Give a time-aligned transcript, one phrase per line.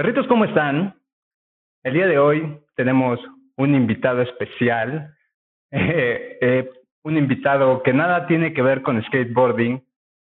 [0.00, 0.94] Perritos, ¿cómo están?
[1.82, 3.20] El día de hoy tenemos
[3.58, 5.14] un invitado especial,
[5.72, 6.70] eh, eh,
[7.02, 9.84] un invitado que nada tiene que ver con skateboarding,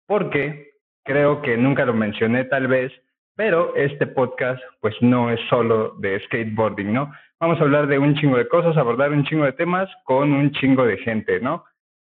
[0.07, 0.73] porque
[1.07, 2.93] creo que nunca lo mencioné tal vez,
[3.35, 7.11] pero este podcast pues no es solo de skateboarding, ¿no?
[7.41, 10.53] Vamos a hablar de un chingo de cosas, abordar un chingo de temas con un
[10.53, 11.65] chingo de gente, ¿no?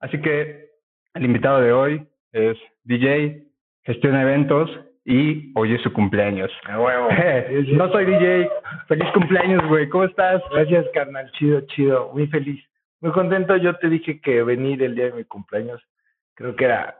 [0.00, 0.70] Así que
[1.14, 3.44] el invitado de hoy es DJ,
[3.84, 4.68] gestiona eventos
[5.04, 6.50] y hoy es su cumpleaños.
[6.66, 7.08] huevo.
[7.72, 8.48] no soy DJ.
[8.88, 9.88] Feliz cumpleaños, güey.
[9.88, 10.42] ¿Cómo estás?
[10.50, 11.30] Gracias, carnal.
[11.32, 12.10] Chido, chido.
[12.12, 12.64] Muy feliz.
[13.00, 13.56] Muy contento.
[13.56, 15.82] Yo te dije que venir el día de mi cumpleaños,
[16.34, 16.96] creo que era,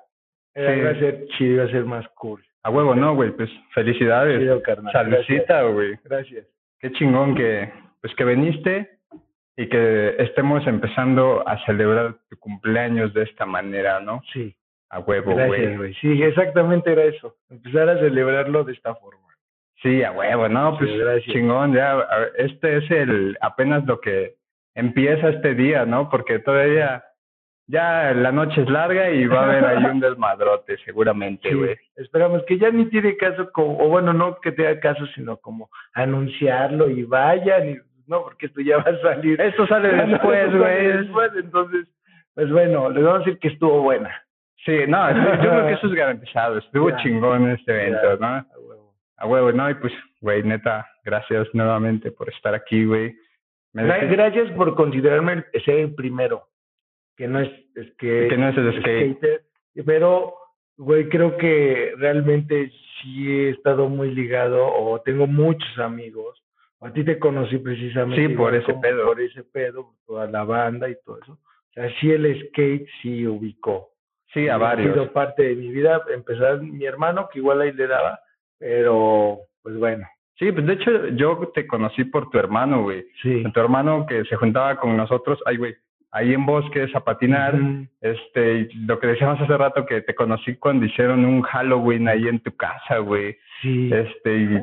[0.55, 2.45] era iba a ser chido, iba a ser más cool.
[2.63, 3.31] A huevo, no, güey.
[3.31, 4.41] Pues felicidades.
[4.41, 4.93] Chido, carnal.
[4.93, 5.99] Saludcita, güey.
[6.05, 6.47] Gracias.
[6.79, 8.99] Qué chingón que, pues que viniste
[9.57, 14.21] y que estemos empezando a celebrar tu cumpleaños de esta manera, ¿no?
[14.33, 14.55] Sí.
[14.95, 15.93] A huevo, Gracias, güey.
[15.95, 17.35] Sí, exactamente era eso.
[17.51, 19.21] Empezar a celebrarlo de esta forma.
[19.83, 20.89] Sí, a huevo, no, pues
[21.25, 24.37] Sí, chingón, ya, ver, este es el, apenas lo que
[24.75, 26.09] empieza este día, ¿no?
[26.09, 27.03] Porque todavía,
[27.67, 31.77] ya la noche es larga y va a haber ahí un desmadrote, seguramente, Sí, güey.
[31.97, 35.71] esperamos que ya ni tiene caso, como, o bueno, no que tenga caso, sino como
[35.93, 39.41] anunciarlo y vayan, y, no, porque esto ya va a salir.
[39.41, 40.87] Esto sale después, güey.
[40.99, 41.89] después, entonces,
[42.35, 44.24] pues bueno, les vamos a decir que estuvo buena.
[44.65, 46.97] Sí, no, yo creo que eso es garantizado, estuvo Ya.
[46.99, 48.27] chingón este evento, ¿no?
[48.27, 48.95] a huevo.
[49.19, 49.71] A huevo, ¿no?
[49.71, 53.15] Y pues, güey, neta, gracias nuevamente por estar aquí, güey.
[53.73, 56.49] Gracias por considerarme el- ser el primero,
[57.17, 59.17] que no es, es que, Que no es el skate.
[59.17, 59.43] skater,
[59.85, 60.35] pero,
[60.77, 62.71] güey, creo que realmente
[63.03, 66.41] sí he estado muy ligado o tengo muchos amigos.
[66.81, 68.27] A ti te conocí precisamente.
[68.29, 69.07] Sí, por ese como pedo.
[69.07, 71.33] Por ese pedo, toda la banda y todo eso.
[71.33, 73.91] O sea, sí el skate sí ubicó.
[74.35, 74.93] Sí, a Ha varios.
[74.93, 76.03] sido parte de mi vida.
[76.13, 78.21] Empezar mi hermano, que igual ahí le daba,
[78.59, 80.07] pero, pues bueno.
[80.37, 83.05] Sí, pues de hecho yo te conocí por tu hermano, güey.
[83.23, 83.45] Sí.
[83.55, 85.75] Tu hermano que se juntaba con nosotros, ay, güey,
[86.11, 87.55] ahí en bosques a patinar.
[87.55, 87.87] Ujú.
[88.01, 92.27] Este, y lo que decíamos hace rato que te conocí cuando hicieron un Halloween ahí
[92.27, 93.37] en tu casa, güey.
[93.63, 93.91] Sí.
[93.93, 94.61] Este, y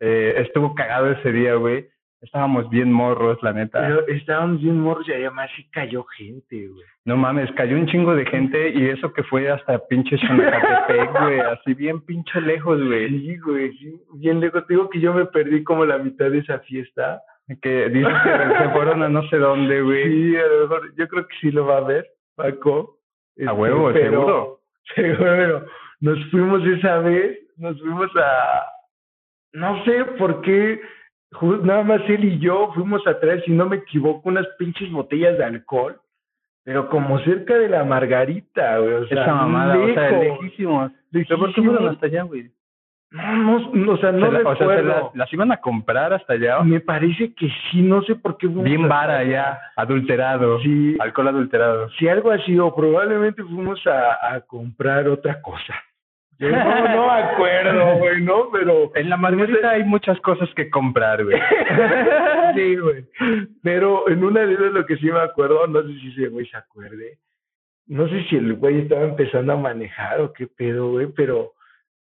[0.00, 1.86] eh, estuvo cagado ese día, güey.
[2.22, 3.80] Estábamos bien morros, la neta.
[3.80, 6.84] Pero estábamos bien morros y además sí cayó gente, güey.
[7.06, 11.40] No mames, cayó un chingo de gente y eso que fue hasta pinche Xonacatepec, güey,
[11.40, 13.08] así bien pinche lejos, güey.
[13.08, 14.00] Sí, güey, sí.
[14.16, 14.66] Bien lejos.
[14.66, 17.22] Te digo que yo me perdí como la mitad de esa fiesta.
[17.62, 20.04] Que dices que se fueron a no sé dónde, güey.
[20.04, 22.98] Sí, a lo mejor, yo creo que sí lo va a ver, Paco.
[23.34, 24.60] Este, huevo, seguro.
[24.94, 25.66] Seguro.
[26.00, 28.66] Nos fuimos esa vez, nos fuimos a...
[29.52, 30.80] No sé por qué,
[31.62, 35.38] nada más él y yo fuimos a traer, si no me equivoco, unas pinches botellas
[35.38, 35.96] de alcohol,
[36.64, 38.94] pero como cerca de la Margarita, güey.
[38.94, 40.92] O sea, Esa mamada, o sea, lejísimos.
[41.12, 41.76] ¿Pero por qué lejísimos.
[41.76, 42.50] fueron hasta allá, güey?
[43.12, 45.10] No, no, no, o sea, no Se la- o sea, se recuerdo.
[45.14, 46.60] las, iban a comprar hasta allá.
[46.62, 48.46] Me parece que sí, no sé por qué.
[48.46, 50.60] fuimos Bien vara ya, adulterado.
[50.60, 51.88] Sí, Alcohol adulterado.
[51.98, 55.74] si algo así, o probablemente fuimos a, a comprar otra cosa.
[56.40, 58.50] Yo no, no me acuerdo, güey, ¿no?
[58.50, 58.90] Pero.
[58.94, 61.38] En la Margarita hay muchas cosas que comprar, güey.
[62.54, 63.04] sí, güey.
[63.62, 66.46] Pero en una de esas lo que sí me acuerdo, no sé si ese güey
[66.46, 67.18] se acuerde.
[67.86, 71.52] No sé si el güey estaba empezando a manejar o qué pedo, güey, pero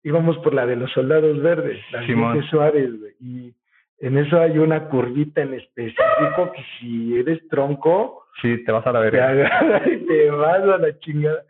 [0.03, 2.39] íbamos por la de los soldados verdes, la Simón.
[2.41, 3.12] de Suárez, güey.
[3.21, 3.55] Y
[4.00, 8.91] en eso hay una curvita en específico que si eres tronco, Sí, te vas a
[8.93, 9.28] la te verga.
[9.59, 11.43] agarra y te vas a la chingada.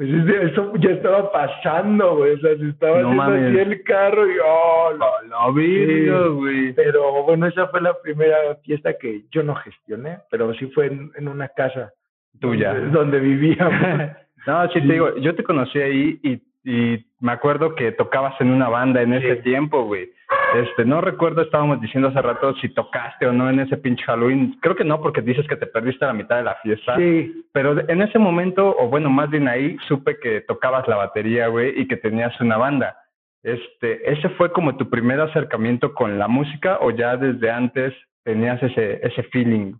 [0.00, 0.08] Pues
[0.50, 2.32] eso ya estaba pasando, güey.
[2.32, 6.28] O sea, se estaba No haciendo así el carro y oh, La verga, Sí.
[6.36, 6.72] güey.
[6.72, 11.10] Pero bueno, esa fue la primera fiesta que yo no gestioné, pero sí fue en,
[11.16, 11.92] en una casa
[12.40, 12.72] Tuya.
[12.72, 13.72] donde, donde vivíamos.
[14.46, 14.86] No, sí, Sí.
[14.86, 19.02] te digo, yo te conocí ahí y, y me acuerdo que tocabas en una banda
[19.02, 19.42] en ese Sí.
[19.42, 20.10] tiempo, güey.
[20.54, 24.58] Este, no recuerdo, estábamos diciendo hace rato si tocaste o no en ese pinche Halloween.
[24.60, 26.96] Creo que no, porque dices que te perdiste la mitad de la fiesta.
[26.96, 31.48] sí, Pero en ese momento, o bueno, más bien ahí, supe que tocabas la batería,
[31.48, 32.96] güey, y que tenías una banda.
[33.42, 38.62] Este, ¿ese fue como tu primer acercamiento con la música o ya desde antes tenías
[38.62, 39.74] ese, ese feeling?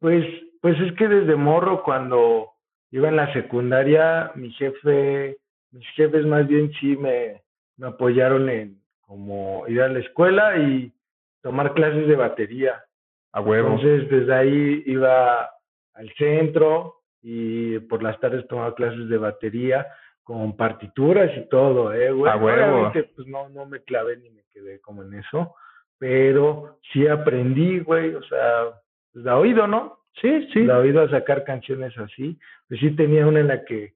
[0.00, 0.24] pues,
[0.60, 2.48] pues es que desde morro cuando
[2.90, 5.36] iba en la secundaria, mi jefe,
[5.72, 7.42] mis jefes más bien sí me,
[7.76, 10.92] me apoyaron en como ir a la escuela y
[11.42, 12.84] tomar clases de batería.
[13.32, 13.74] A huevo.
[13.74, 15.50] Entonces, desde ahí iba
[15.94, 19.86] al centro y por las tardes tomaba clases de batería
[20.22, 22.30] con partituras y todo, ¿eh, güey?
[22.30, 22.76] A huevo.
[22.76, 25.54] Obviamente, pues no, no me clavé ni me quedé como en eso,
[25.98, 28.80] pero sí aprendí, güey, o sea,
[29.12, 29.98] pues de oído, ¿no?
[30.20, 30.64] Sí, sí.
[30.64, 32.38] De oído a sacar canciones así.
[32.68, 33.94] Pues sí tenía una en la que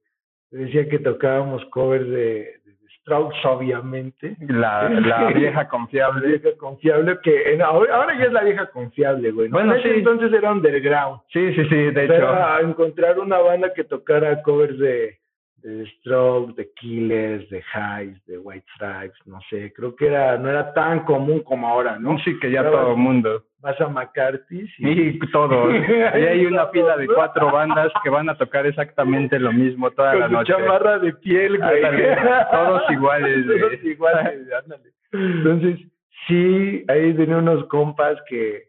[0.51, 4.35] decía que tocábamos covers de, de Strokes, obviamente.
[4.47, 6.27] La, la vieja La confiable.
[6.27, 9.49] vieja confiable, que en- ahora, ya es la vieja confiable, güey.
[9.49, 9.57] ¿no?
[9.57, 9.99] Bueno, en ese sí.
[9.99, 11.21] entonces era underground.
[11.31, 12.27] Sí, sí, sí, de Pero hecho.
[12.29, 15.19] a encontrar una banda que tocara covers de,
[15.65, 20.47] de Strokes, de Killers, de Highs, de White Stripes, no sé, creo que era no
[20.49, 22.17] era tan común como ahora, ¿no?
[22.19, 23.43] Sí, que ya Pero- todo el mundo.
[23.61, 25.73] Vas a McCarthy's y Y todos.
[25.73, 25.91] Y
[26.21, 30.25] hay una fila de cuatro bandas que van a tocar exactamente lo mismo toda la
[30.25, 30.53] con noche.
[30.53, 31.83] chamarra de piel, güey.
[31.83, 32.15] Ándale,
[32.51, 33.59] todos iguales, güey.
[33.59, 34.83] Todos iguales, ándale.
[35.13, 35.79] Entonces,
[36.27, 38.65] sí, ahí tenía unos compas que,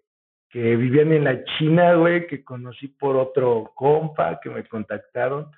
[0.49, 5.49] que vivían en la China, güey, que conocí por otro compa, que me contactaron.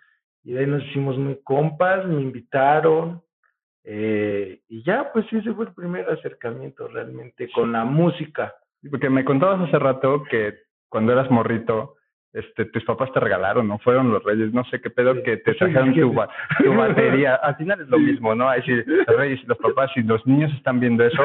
[0.48, 3.20] Y de ahí nos hicimos muy compas, me invitaron.
[3.84, 8.54] eh, y ya, pues ese fue el primer acercamiento realmente con la música.
[8.90, 10.54] Porque me contabas hace rato que
[10.88, 11.94] cuando eras morrito,
[12.32, 13.78] este, tus papás te regalaron, ¿no?
[13.78, 15.22] Fueron los reyes, no sé qué pedo, Sí.
[15.22, 16.16] que te Sí, trajeron sí, tu, sí.
[16.16, 16.28] ba-
[16.64, 17.34] tu batería.
[17.36, 18.02] Al final es lo Sí.
[18.04, 18.48] mismo, ¿no?
[18.48, 21.22] Ahí sí, los reyes y los papás, si los niños están viendo eso,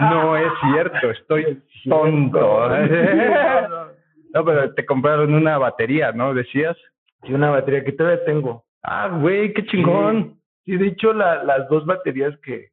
[0.00, 2.68] no es cierto, estoy tonto.
[4.34, 6.34] No, pero te compraron una batería, ¿no?
[6.34, 6.76] Decías.
[7.26, 8.64] Sí, una batería que todavía tengo.
[8.82, 10.38] Ah, güey, qué chingón.
[10.64, 12.70] Sí, de hecho, la, las dos baterías que,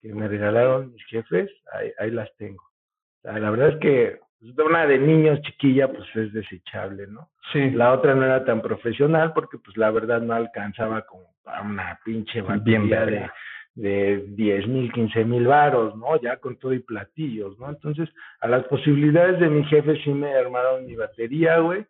[0.00, 2.62] que me regalaron mis jefes, ahí, ahí las tengo.
[2.62, 7.30] O sea, la verdad es que pues, una de niños chiquilla, pues es desechable, ¿no?
[7.52, 7.70] Sí.
[7.70, 11.98] La otra no era tan profesional porque, pues la verdad no alcanzaba como para una
[12.04, 13.30] pinche batería de,
[13.74, 16.20] de 10 mil, 15 mil varos, ¿no?
[16.20, 17.68] Ya con todo y platillos, ¿no?
[17.68, 18.08] Entonces,
[18.40, 21.84] a las posibilidades de mi jefe sí me armaron mi batería, güey.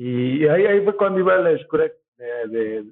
[0.00, 2.84] Y ahí, ahí fue cuando iba a la escuela de,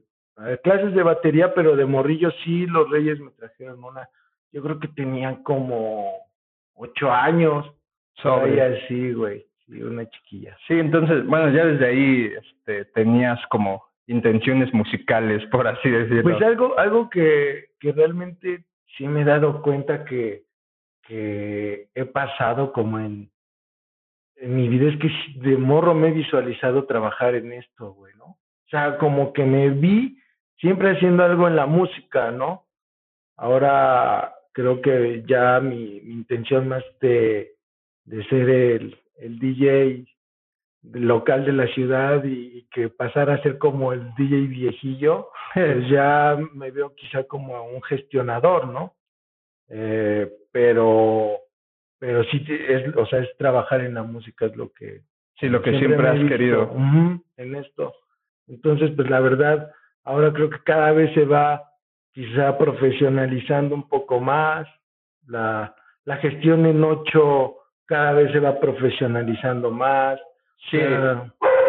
[0.65, 4.09] clases de batería, pero de morrillo sí, los reyes me trajeron una,
[4.51, 6.17] yo creo que tenían como
[6.75, 7.65] ocho años,
[8.17, 8.61] Sobre.
[8.61, 10.57] Así, güey, sí, una chiquilla.
[10.67, 16.23] Sí, entonces, bueno, ya desde ahí este, tenías como intenciones musicales, por así decirlo.
[16.25, 18.65] Pues algo, algo que, que realmente
[18.97, 20.43] sí me he dado cuenta que,
[21.03, 23.31] que he pasado como en,
[24.37, 25.11] en mi vida es que
[25.41, 28.25] de morro me he visualizado trabajar en esto, güey, ¿no?
[28.25, 30.19] O sea, como que me vi
[30.59, 32.67] siempre haciendo algo en la música, ¿no?
[33.37, 37.57] Ahora creo que ya mi, mi intención más de,
[38.05, 40.07] de ser el, el DJ
[40.93, 45.89] local de la ciudad y, y que pasar a ser como el DJ viejillo, pues
[45.91, 48.95] ya me veo quizá como un gestionador, ¿no?
[49.69, 51.39] Eh, pero,
[51.99, 55.03] pero sí, te- es, o sea, es trabajar en la música, es lo que
[55.39, 56.63] sí, lo que siempre, has visto, querido.
[56.65, 57.95] ujú, en esto.
[58.49, 59.71] Entonces, pues la verdad,
[60.05, 61.63] ahora creo que cada vez se va
[62.13, 64.67] quizá profesionalizando un poco más,
[65.27, 67.57] la, la gestión en ocho
[67.87, 70.19] cada vez se va profesionalizando más.
[70.71, 70.79] Sí.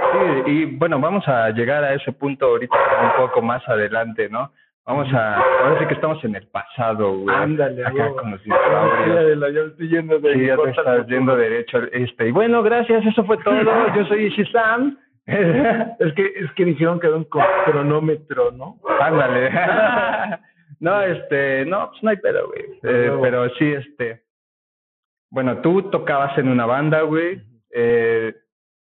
[0.10, 4.52] Sí, y bueno, vamos a llegar a ese punto ahorita un poco más adelante, ¿no?
[4.88, 7.36] Vamos a, ahora sí que estamos en el pasado, güey.
[7.36, 9.54] Ándale, acá con los ya, dinosaurios.
[9.54, 11.80] ya, estoy yendo de Sí, ya te estás yendo derecho.
[11.92, 13.54] Este, y bueno, gracias, eso fue todo.
[13.96, 14.98] Yo soy Shizam.
[15.28, 18.78] Es que, es que dijeron que era un cronómetro, ¿no?
[19.02, 19.52] Ándale.
[20.80, 22.80] no, este, no, pues no hay pedo, güey.
[22.84, 24.24] Eh, pero sí, este.
[25.30, 27.42] Bueno, tú tocabas en una banda, güey.
[27.72, 28.34] Eh,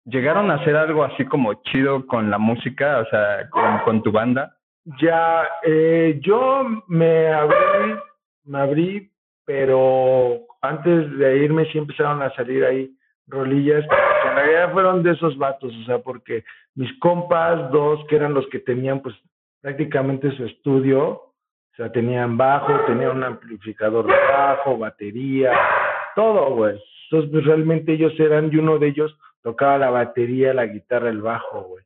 [0.06, 4.11] ¿Llegaron a hacer algo así como chido con la música, o sea, con, con tu
[4.11, 4.56] banda?
[5.01, 7.95] Ya, eh, yo me abrí,
[8.45, 9.11] me abrí,
[9.45, 12.95] pero antes de irme sí empezaron a salir ahí
[13.27, 16.44] rolillas, que en realidad fueron de esos vatos, o sea, porque
[16.75, 19.15] mis compas, dos que eran los que tenían pues
[19.63, 25.53] prácticamente su estudio, o sea, tenían bajo, tenían un amplificador de bajo, batería,
[26.15, 26.79] todo, güey.
[27.11, 31.23] Entonces, pues realmente ellos eran, y uno de ellos tocaba la batería, la guitarra, el
[31.23, 31.85] bajo, güey.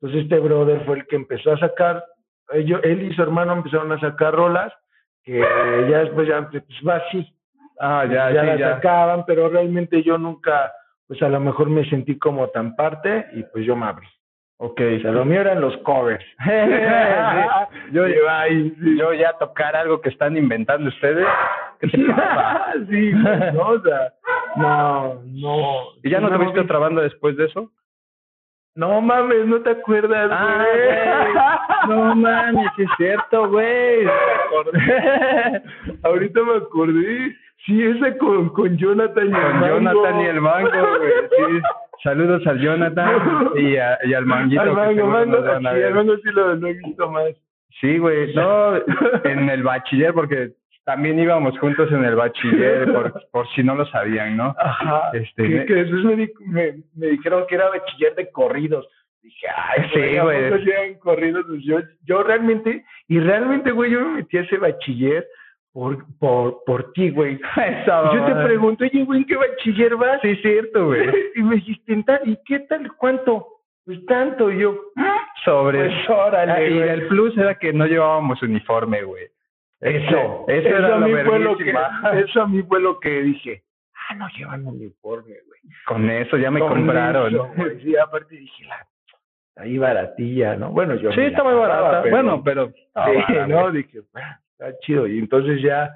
[0.00, 2.04] Entonces este brother fue el que empezó a sacar,
[2.52, 4.72] ellos, él y su hermano empezaron a sacar rolas,
[5.24, 5.38] que
[5.90, 7.26] ya después ya pues va así,
[7.80, 8.74] Ah, ya, ya sí, la ya.
[8.74, 10.72] sacaban, pero realmente yo nunca,
[11.06, 14.06] pues a lo mejor me sentí como tan parte y pues yo me abrí.
[14.60, 14.80] Ok.
[14.98, 16.24] O sea, lo mío eran los covers.
[16.44, 17.94] Sí.
[17.94, 18.98] Yo, ay, sí.
[18.98, 21.26] yo ya tocar algo que están inventando ustedes.
[21.80, 22.72] ¿Qué te pasa?
[22.90, 23.12] sí,
[23.54, 24.12] no, o sea,
[24.56, 25.74] no, no.
[26.02, 27.70] ¿Y ya no me tuviste otra banda después de eso?
[28.78, 30.64] No mames, no te acuerdas, Ah,
[31.84, 31.96] güey.
[31.96, 34.04] No mames, es cierto, güey.
[36.04, 37.36] Ahorita me acordé.
[37.66, 39.66] Sí, ese con, con Jonathan y el Mango.
[39.66, 41.12] Jonathan y el mango, güey.
[41.36, 41.60] Sí.
[42.04, 44.60] Saludos al Jonathan y, a- y al manguito.
[44.62, 47.24] Al mango, mango, sí, al mango sí lo, lo he visto más.
[47.80, 48.32] Sí, güey.
[48.34, 48.76] No,
[49.24, 50.50] en el bachiller, porque
[50.88, 54.54] también íbamos juntos en el bachiller, por, por si no lo sabían, ¿no?
[54.58, 55.10] Ajá.
[55.12, 58.88] Este, que, me- que después me, di- me, me dijeron que era bachiller de corridos.
[59.22, 60.94] Dije, ay, sí, güey.
[61.00, 61.44] corridos.
[61.46, 65.26] Pues yo, yo realmente, y realmente, güey, yo me metí a ese bachiller
[65.74, 67.38] por, por, por ti, güey.
[67.86, 70.20] yo te pregunto, oye, güey, ¿en qué bachiller vas?
[70.22, 71.06] Sí, cierto, güey.
[71.36, 72.90] y me dijiste, ¿y qué tal?
[72.96, 73.46] ¿Cuánto?
[73.84, 75.80] Pues tanto, y yo, ah, sobre.
[75.84, 79.24] Pues órale, ah, Y el plus era que no llevábamos uniforme, güey.
[79.80, 81.72] Eso, eso, era a mí fue lo que,
[82.24, 83.62] eso a mí fue lo que dije.
[84.08, 85.60] Ah, no llevan uniforme, güey.
[85.86, 87.32] Con eso ya me compraron.
[87.82, 88.86] sí, aparte dije, la,
[89.56, 90.70] ahí baratilla, ¿no?
[90.70, 91.12] Bueno, yo.
[91.12, 92.08] Sí, está muy barata.
[92.10, 92.68] bueno, pero.
[92.70, 95.06] Sí, no, dije, ah, está chido.
[95.06, 95.94] Y entonces ya,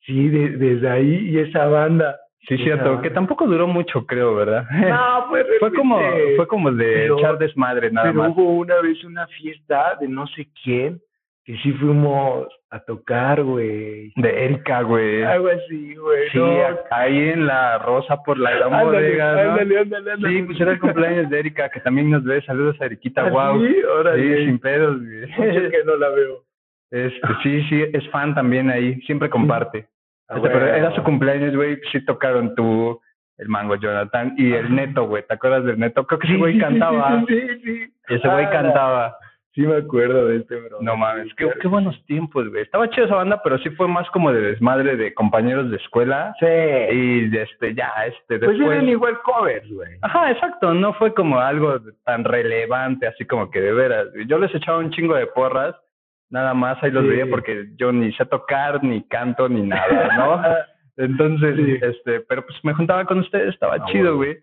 [0.00, 2.20] sí, desde ahí y esa banda.
[2.46, 4.66] Sí, cierto, que tampoco duró mucho, creo, ¿verdad?
[4.70, 5.98] No, pues fue como
[6.36, 8.32] fue como de echar desmadre nada pero más.
[8.32, 11.00] hubo una vez una fiesta de no sé quién
[11.44, 14.12] que sí fuimos a tocar, güey.
[14.16, 15.22] De Erika, güey.
[15.22, 16.30] Algo así, güey.
[16.30, 16.40] Sí,
[16.90, 19.50] ahí en la Rosa por la gran bodega, ¿no?
[19.52, 20.34] Ándale, ándale, ándale.
[20.34, 22.40] Sí, pues era el cumpleaños de Erika, que también nos ve.
[22.42, 23.38] Saludos a Eriquita, wow.
[23.40, 24.44] ¿Ah, sí, ahora sí.
[24.46, 25.70] sin pedos, güey.
[25.70, 26.44] que no la veo.
[26.90, 29.88] Este, sí, sí, es fan también ahí, siempre comparte.
[30.28, 33.00] Ah, este, pero era su cumpleaños, güey, sí tocaron tú,
[33.36, 36.06] el Mango Jonathan y el Neto, güey, ¿te acuerdas del Neto?
[36.06, 37.24] Creo que ese güey cantaba.
[37.26, 37.94] Sí, sí, sí.
[38.08, 39.16] Ese güey ah, cantaba.
[39.54, 40.78] Sí me acuerdo de este, bro.
[40.80, 42.62] No mames, qué, qué, buenos tiempos, güey.
[42.62, 46.34] Estaba chido esa banda, pero sí fue más como de desmadre de compañeros de escuela.
[46.40, 46.46] Sí.
[46.46, 48.58] Y este, ya, este, después...
[48.58, 49.96] Pues eran igual covers, güey.
[50.02, 50.74] Ajá, exacto.
[50.74, 54.08] No fue como algo tan relevante, así como que de veras.
[54.26, 55.76] Yo les echaba un chingo de porras,
[56.30, 60.42] nada más ahí los veía porque yo ni sé tocar, ni canto, ni nada, ¿no?
[60.96, 64.36] Entonces, este, pero pues me juntaba con ustedes, estaba chido, güey.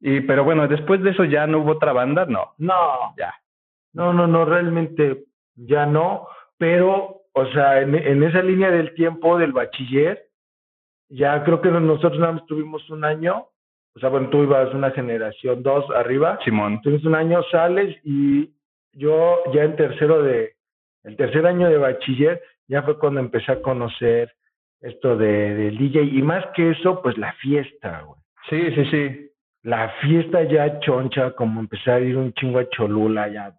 [0.00, 2.54] Y, pero bueno, después de eso ya no hubo otra banda, no.
[2.56, 3.14] No.
[3.18, 3.34] Ya.
[3.96, 5.24] No, no, no, realmente
[5.54, 10.26] ya no, pero, o sea, en, en esa línea del tiempo del bachiller,
[11.08, 13.46] ya creo que nosotros nada más tuvimos un año,
[13.94, 16.38] o sea, bueno, tú ibas una generación dos arriba.
[16.44, 16.82] Simón.
[16.82, 18.50] Tuvimos un año, sales y
[18.92, 20.52] yo ya en tercero de,
[21.04, 24.30] el tercer año de bachiller, ya fue cuando empecé a conocer
[24.82, 28.20] esto de, del DJ y más que eso, pues la fiesta, güey.
[28.50, 29.30] Sí, sí, sí.
[29.62, 33.54] La fiesta ya choncha, como empezar a ir un chingo a Cholula, ya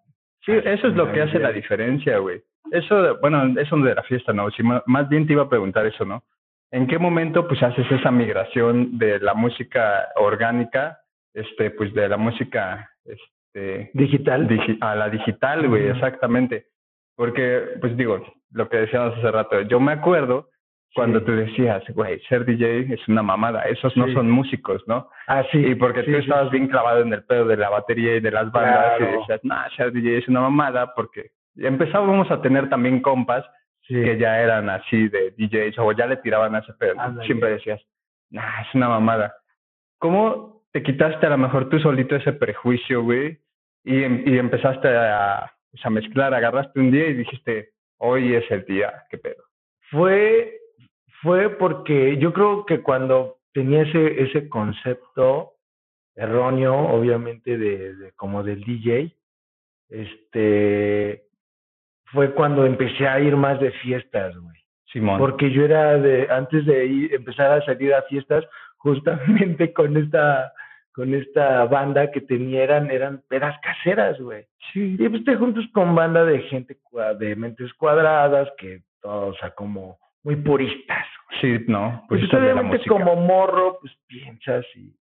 [0.48, 2.40] Sí, eso es lo que hace la diferencia, güey.
[2.70, 4.50] Eso, bueno, eso de la fiesta, ¿no?
[4.50, 6.24] Si más bien te iba a preguntar eso, ¿no?
[6.70, 11.00] ¿En qué momento, pues, haces esa migración de la música orgánica,
[11.34, 13.90] este, pues, de la música, este...
[13.92, 14.48] Digital.
[14.80, 16.68] a la digital, güey, exactamente.
[17.14, 20.48] Porque, pues, digo, lo que decíamos hace rato, yo me acuerdo
[20.94, 25.08] cuando tú decías, güey, ser DJ es una mamada, esos no son músicos, ¿no?
[25.26, 25.58] Ah, sí.
[25.58, 28.50] Y porque tú estabas bien clavado en el pedo de la batería y de las
[28.50, 33.44] bandas y decías, no, ser DJ es una mamada porque empezábamos a tener también compas
[33.86, 36.94] que ya eran así de DJs o ya le tiraban a ese pedo.
[37.24, 37.80] Siempre decías,
[38.30, 39.34] nah, es una mamada.
[39.98, 43.38] ¿Cómo te quitaste a lo mejor tú solito ese prejuicio, güey?
[43.84, 48.50] Y, em, y empezaste a, pues, a mezclar, agarraste un día y dijiste, hoy es
[48.50, 49.42] el día, qué pedo.
[49.90, 50.58] Fue
[51.22, 55.52] fue porque yo creo que cuando tenía ese, ese concepto
[56.14, 59.14] erróneo, obviamente, de, de como del DJ,
[59.88, 61.24] este,
[62.06, 64.58] fue cuando empecé a ir más de fiestas, güey.
[64.92, 65.18] Simón.
[65.18, 68.44] Porque yo era de, antes de ir, empezar a salir a fiestas,
[68.78, 70.52] justamente con esta,
[70.92, 74.46] con esta banda que tenía, eran, eran pedas caseras, güey.
[74.72, 74.96] Sí.
[74.98, 76.78] Y pues te juntas con banda de gente
[77.18, 81.06] de mentes cuadradas, que todos, o sea, como muy puristas.
[81.40, 82.04] Sí, no.
[82.08, 84.92] Pues, pues obviamente como morro, pues piensas y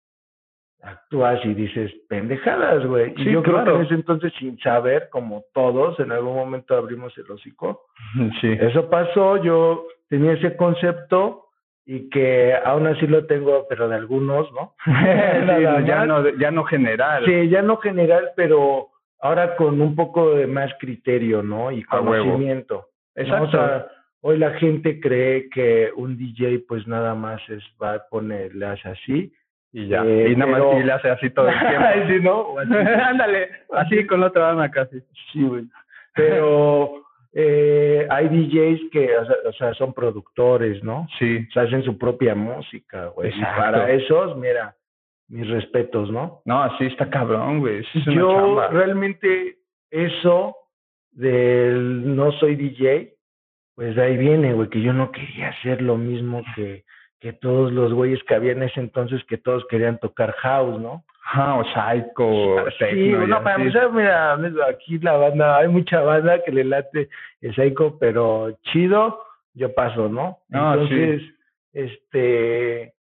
[0.82, 3.12] actúas y dices pendejadas, güey.
[3.16, 7.16] y yo creo que en ese entonces, sin saber, como todos, en algún momento abrimos
[7.18, 7.86] el hocico.
[8.40, 8.56] Sí.
[8.60, 11.46] Eso pasó, yo tenía ese concepto
[11.84, 14.74] y que aún así lo tengo, pero de algunos, ¿no?
[15.86, 17.24] ya no, ya no general.
[17.24, 18.88] Sí, ya no general, pero
[19.20, 21.70] ahora con un poco de más criterio, ¿no?
[21.70, 22.88] Y conocimiento.
[23.14, 23.86] Exacto.
[24.28, 29.32] Hoy la gente cree que un DJ pues nada más es va a ponerle así
[29.72, 31.86] y ya, eh, y nada más y le hace así todo el tiempo.
[32.08, 32.58] sí, ¿no?
[33.04, 35.00] Ándale, así con la otra banda casi.
[35.32, 35.66] Sí, güey.
[36.12, 37.04] Pero
[37.34, 41.06] eh, hay DJs que, o sea, son productores, ¿no?
[41.20, 41.46] Sí.
[41.48, 43.30] O sea, hacen su propia música, güey.
[43.32, 44.74] Y para esos, mira,
[45.28, 46.42] mis respetos, ¿no?
[46.46, 47.84] No, así está cabrón, güey.
[48.06, 50.56] Yo realmente eso
[51.12, 53.15] del no soy DJ,
[53.76, 56.84] pues de ahí viene, güey, que yo no quería hacer lo mismo que,
[57.20, 61.04] que todos los güeyes que había en ese entonces, que todos querían tocar house, ¿no?
[61.28, 66.52] Ah, o psycho, sí, no, para empezar, mira, aquí la banda, hay mucha banda que
[66.52, 67.08] le late
[67.40, 70.38] el psycho, pero chido, yo paso, ¿no?
[70.52, 71.22] Ah, entonces,
[71.72, 72.94] este,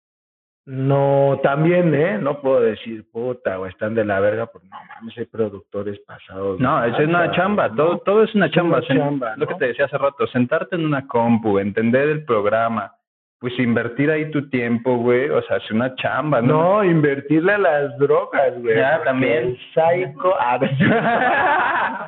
[0.65, 2.17] No, también, ¿eh?
[2.19, 6.57] No puedo decir, puta, o están de la verga, pues no mames, hay productores pasados.
[6.59, 7.75] No, eso es una chamba, ¿no?
[7.75, 8.77] todo, todo es una Es chamba.
[8.77, 12.23] una sen- chamba, Lo que te decía hace rato, sentarte en una compu, entender el
[12.23, 12.93] programa,
[13.39, 16.75] pues invertir ahí tu tiempo, güey, o sea, es una chamba, ¿no?
[16.77, 18.77] No, invertirle a las drogas, güey.
[18.77, 19.49] Ya, también.
[19.49, 20.33] El psycho.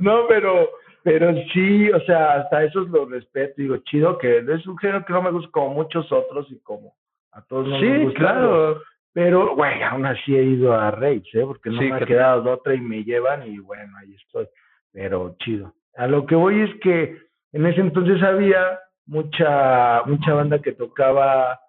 [0.00, 0.68] No, pero,
[1.02, 3.54] pero sí, o sea, hasta esos los respeto.
[3.58, 6.94] Digo, chido que es un género que no me gusta como muchos otros y como
[7.34, 8.18] a todos nos sí, gusta.
[8.18, 8.80] claro.
[9.12, 11.42] Pero, güey, aún así he ido a raves, ¿eh?
[11.46, 14.12] Porque no Sí, me ha que- quedado de otra y me llevan y bueno, ahí
[14.14, 14.48] estoy.
[14.92, 15.72] Pero chido.
[15.96, 17.16] A lo que voy es que
[17.52, 21.60] en ese entonces había mucha, mucha banda que tocaba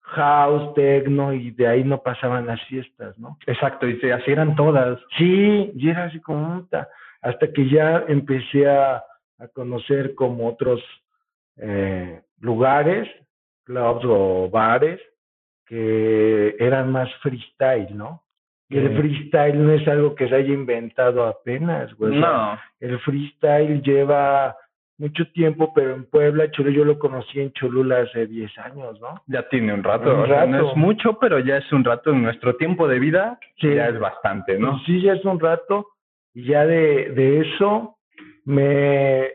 [0.00, 3.36] house, techno y de ahí no pasaban las fiestas, ¿no?
[3.46, 4.98] Exacto, y sí, así eran todas.
[5.18, 6.88] Sí, y era así como puta.
[7.20, 9.04] Hasta que ya empecé a,
[9.38, 10.80] a conocer como otros
[11.58, 13.08] eh, lugares,
[13.68, 14.98] clubs o bares
[15.66, 18.22] que eran más freestyle, ¿no?
[18.70, 22.18] Y el freestyle no es algo que se haya inventado apenas, güey.
[22.18, 24.56] No, el freestyle lleva
[24.98, 29.22] mucho tiempo, pero en Puebla, Cholula, yo lo conocí en Cholula hace 10 años, ¿no?
[29.26, 30.70] ya tiene un rato, Un o sea, no rato.
[30.70, 33.74] es mucho, pero ya es un rato en nuestro tiempo de vida, Sí.
[33.74, 34.78] ya es bastante, ¿no?
[34.84, 35.86] Sí, ya es un rato.
[36.34, 37.96] Y ya de, de eso
[38.44, 39.28] me,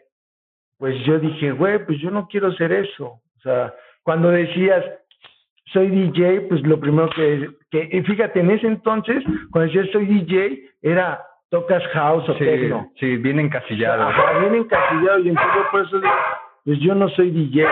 [0.78, 3.06] pues yo dije, güey, pues yo no quiero hacer eso.
[3.38, 4.83] O sea, cuando decías,
[5.72, 10.05] soy DJ, pues lo primero que, que y fíjate, en ese entonces, cuando decías soy
[10.05, 12.91] DJ, era tocas house o Sí, techno.
[13.00, 14.03] sí, bien encasillado.
[14.03, 15.19] Ajá, bien encasillado.
[15.19, 16.13] Y entonces por eso digo,
[16.65, 17.65] pues yo no soy DJ.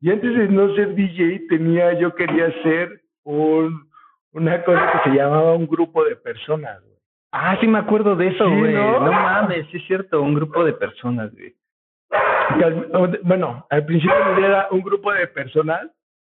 [0.00, 3.88] Y antes de no ser DJ, tenía, yo quería ser un,
[4.32, 6.80] una cosa que se llamaba un grupo de personas.
[6.82, 6.94] güey.
[7.32, 8.74] Ah, sí me acuerdo de eso, Sí, güey.
[8.74, 9.00] ¿no?
[9.00, 9.10] ¿no?
[9.12, 11.54] mames, sí es cierto, un grupo de personas, güey.
[12.58, 15.80] Que al- bueno, al principio era un grupo de personas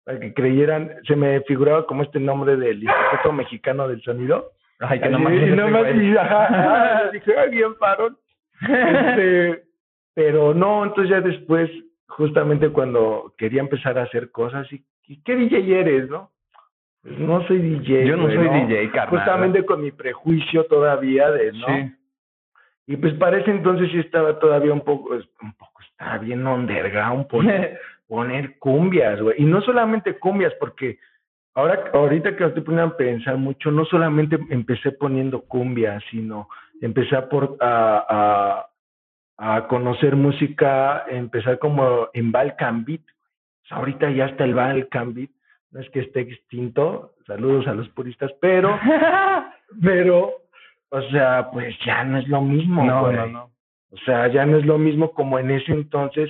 [0.05, 4.51] para que creyeran, se me figuraba como este nombre del Instituto Mexicano del Sonido.
[4.79, 8.17] Ay, que nomás y nomás y- ajá, dije, "Ay, bien parón.
[8.61, 9.63] Este,
[10.13, 11.69] pero no, entonces ya después,
[12.07, 16.31] justamente cuando quería empezar a hacer cosas, y, ¿y qué DJ eres, no?
[17.03, 18.05] Pues no soy DJ.
[18.07, 19.09] Yo no soy DJ, carnal.
[19.09, 21.67] Justamente con mi prejuicio todavía de, ¿no?
[21.67, 21.93] Sí.
[22.87, 27.27] Y pues para ese entonces sí estaba todavía un poco, un poco, estaba bien underground
[27.29, 29.41] poner, poner cumbias, güey.
[29.41, 30.99] Y no solamente cumbias, porque
[31.55, 36.47] ahora, ahorita que me estoy poniendo a pensar mucho, no solamente empecé poniendo cumbias, sino
[36.81, 38.67] empecé a, por, a,
[39.37, 43.01] a, a conocer música, empezar como en Balkan Beat.
[43.01, 45.31] O sea, ahorita ya está el Balkan Beat,
[45.71, 48.79] no es que esté extinto, saludos a los puristas, pero,
[49.81, 50.31] pero,
[50.89, 53.15] o sea, pues ya no es lo mismo, no, güey.
[53.15, 53.56] no, no.
[53.91, 56.29] O sea, ya no es lo mismo como en ese entonces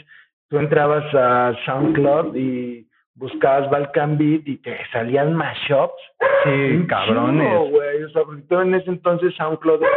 [0.50, 5.94] tú entrabas a SoundCloud y buscabas Balkan Beat y te salían mashups.
[6.44, 7.48] Sí, cabrones.
[7.48, 8.04] chingo, güey.
[8.04, 9.92] O sea, porque todo en ese entonces SoundCloud era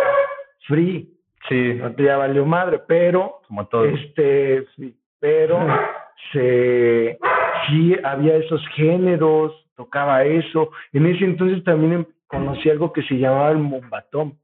[0.66, 1.08] free.
[1.48, 3.84] Sí, No te ya valió madre, pero como todo.
[3.86, 5.58] este, sí, pero
[6.32, 7.18] se,
[7.68, 10.70] sí había esos géneros, tocaba eso.
[10.92, 14.34] En ese entonces también em- conocí algo que se llamaba el mumbatón.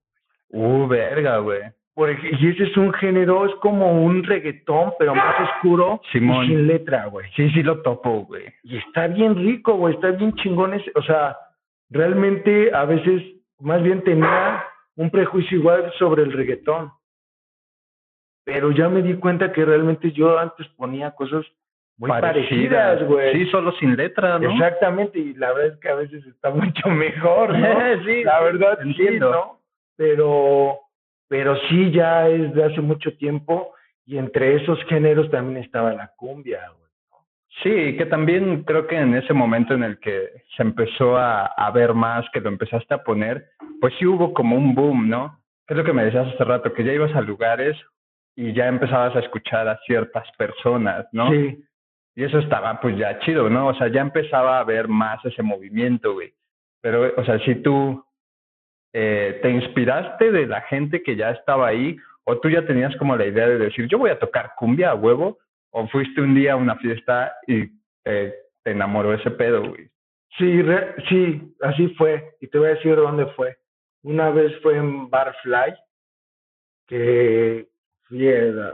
[0.51, 1.61] Uh, verga, güey.
[1.97, 6.45] Por y ese es un género, es como un reggaetón, pero más oscuro Simón.
[6.45, 7.27] y sin letra, güey.
[7.35, 8.45] Sí, sí lo topo, güey.
[8.65, 11.39] Y está bien rico, güey, está bien chingón ese, o sea,
[11.89, 13.23] realmente a veces
[13.61, 14.63] más bien tenía
[14.97, 16.93] un prejuicio igual sobre el reggaetón.
[18.45, 21.47] Pero ya me di cuenta que realmente yo antes ponía cosas
[21.97, 23.33] muy parecidas, güey.
[23.33, 24.51] Sí, solo sin letra, ¿no?
[24.51, 27.67] Exactamente, y la verdad es que a veces está mucho mejor, ¿no?
[28.05, 29.31] Sí, la sí, verdad sí, entiendo.
[29.31, 29.61] ¿no?
[29.97, 30.79] Pero,
[31.29, 36.13] pero sí ya es de hace mucho tiempo y entre esos géneros también estaba la
[36.17, 36.87] cumbia, güey.
[37.63, 41.71] Sí, que también creo que en ese momento en el que se empezó a, a
[41.71, 43.47] ver más, que lo empezaste a poner,
[43.81, 45.41] pues sí hubo como un boom, ¿no?
[45.67, 47.77] Que es lo que me decías hace rato, que ya ibas a lugares
[48.37, 51.31] y ya empezabas a escuchar a ciertas personas, ¿no?
[51.31, 51.65] Sí,
[52.15, 53.69] Y eso estaba pues ya chido, ¿no?
[53.69, 56.35] O sea, ya empezaba a ver más ese movimiento, güey.
[56.83, 58.05] Pero, o sea, si tú
[58.99, 63.15] eh, te inspiraste de la gente que ya estaba ahí, o tú ya tenías como
[63.15, 65.37] la idea de decir, yo voy a tocar cumbia a huevo,
[65.71, 67.69] o fuiste un día a una fiesta y
[68.07, 69.91] eh, te enamoró ese pedo, güey.
[70.39, 72.37] sí, re- sí, así fue.
[72.41, 73.57] Y te voy a decir dónde fue.
[74.03, 75.75] Una vez fue en Barfly,
[76.87, 77.67] que
[78.05, 78.27] fui,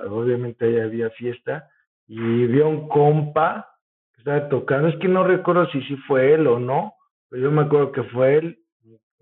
[0.08, 1.68] obviamente ahí había fiesta,
[2.06, 3.68] y vi a un compa
[4.14, 4.86] que estaba tocando.
[4.88, 6.94] Es que no recuerdo si sí fue él o no,
[7.28, 8.58] pero yo me acuerdo que fue él,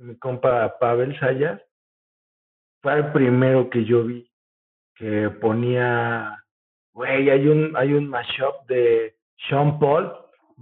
[0.00, 1.60] mi compa Pavel Sayas.
[2.82, 4.30] Fue el primero que yo vi
[4.96, 6.36] que ponía,
[6.92, 9.14] güey, hay un, hay un mashup de
[9.48, 10.12] Sean Paul,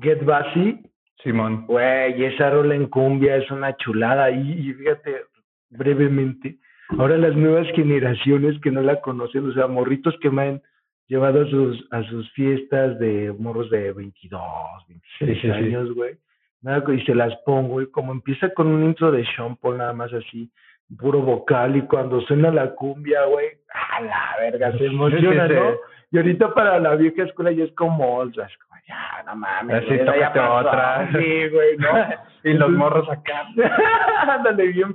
[0.01, 0.81] Get Bassy,
[1.23, 1.67] Simón.
[1.67, 4.31] Güey, esa rola en cumbia es una chulada.
[4.31, 5.23] Y, y fíjate,
[5.71, 6.59] brevemente,
[6.99, 10.63] ahora las nuevas generaciones que no la conocen, o sea, morritos que me han
[11.09, 14.41] llevado a sus, a sus fiestas de morros de 22,
[14.89, 15.51] 26 Sí, sí, sí.
[15.51, 16.17] años, güey.
[16.63, 20.13] Y se las pongo, güey, como empieza con un intro de Sean Paul, nada más
[20.13, 20.51] así,
[20.99, 25.47] puro vocal, y cuando suena la cumbia, güey, a la verga, se emociona.
[25.47, 25.77] ¿no?
[26.11, 29.37] Y ahorita para la vieja escuela ya es como, o sea, es como, ya, no
[29.37, 30.55] mames, Así, güey, ya tócate pasó.
[30.55, 31.09] otra.
[31.13, 31.89] Sí, güey, ¿no?
[32.45, 33.47] y los morros acá.
[34.27, 34.95] Ándale, bien.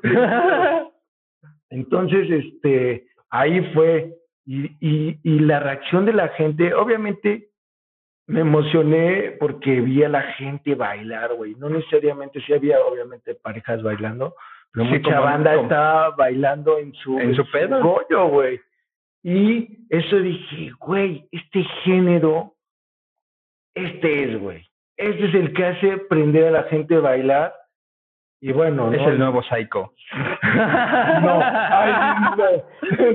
[1.69, 4.13] Entonces, este, ahí fue.
[4.45, 7.47] Y, y, y la reacción de la gente, obviamente,
[8.27, 11.55] me emocioné porque vi a la gente bailar, güey.
[11.55, 14.35] No necesariamente, sí había, obviamente, parejas bailando,
[14.71, 17.81] pero Sí, mucha como- banda como- estaba bailando en su, En su pedo.
[17.81, 18.59] rollo, güey.
[19.23, 22.55] Y eso dije, güey, este género,
[23.75, 24.65] este es, güey.
[24.97, 27.53] Este es el que hace prender a la gente a bailar.
[28.41, 29.09] Y bueno, Es ¿no?
[29.09, 29.93] el nuevo Psycho.
[31.23, 32.61] No, ay,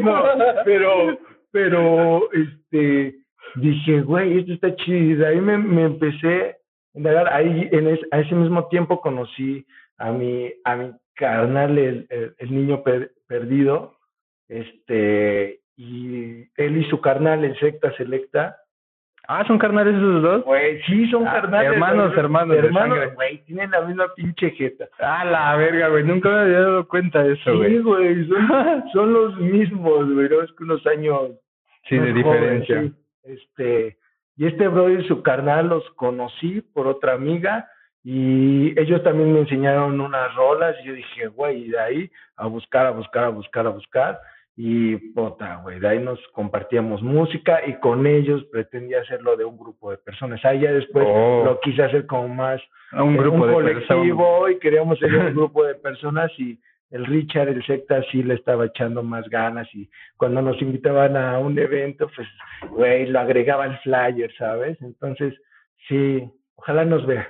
[0.00, 1.18] no, no, pero,
[1.52, 3.17] pero, este,
[3.60, 4.98] dije, güey, esto está chido.
[4.98, 6.56] Y de ahí me, me empecé
[6.94, 7.32] a indagar.
[7.32, 9.66] Ahí, en es- a ese mismo tiempo conocí
[9.98, 13.94] a mi, a mi carnal, el, el, el niño per- perdido,
[14.48, 18.56] este, y él y su carnal en secta selecta.
[19.30, 20.44] Ah, ¿son carnales esos dos?
[20.44, 21.72] Güey, sí, son Ah, carnales.
[21.72, 24.88] hermanos, hermanos Hermanos, güey, tienen la misma pinche jeta.
[24.98, 26.02] Ah, la verga, güey.
[26.02, 28.26] Nunca me había dado cuenta de eso, Sí, güey.
[28.26, 28.38] son,
[28.94, 31.32] son los mismos, güey, no es que unos años
[31.88, 32.82] Sí, de diferencia.
[32.82, 32.92] sí.
[33.28, 33.96] Este,
[34.36, 37.68] y este brother y su carnal los conocí por otra amiga
[38.04, 42.86] y ellos también me enseñaron unas rolas y yo dije, güey, de ahí a buscar,
[42.86, 44.20] a buscar, a buscar, a buscar
[44.56, 49.56] y puta, güey, de ahí nos compartíamos música y con ellos pretendía hacerlo de un
[49.56, 50.44] grupo de personas.
[50.44, 51.42] Ahí ya después Oh.
[51.44, 52.60] lo quise hacer como más
[52.92, 56.58] Un en grupo un de colectivo y queríamos ser un grupo de personas y
[56.90, 61.38] el Richard, el secta, sí le estaba echando más ganas y cuando nos invitaban a
[61.38, 62.28] un evento, pues,
[62.70, 64.80] güey, lo agregaba al flyer, ¿sabes?
[64.80, 65.34] Entonces,
[65.88, 67.28] sí, ojalá nos vea.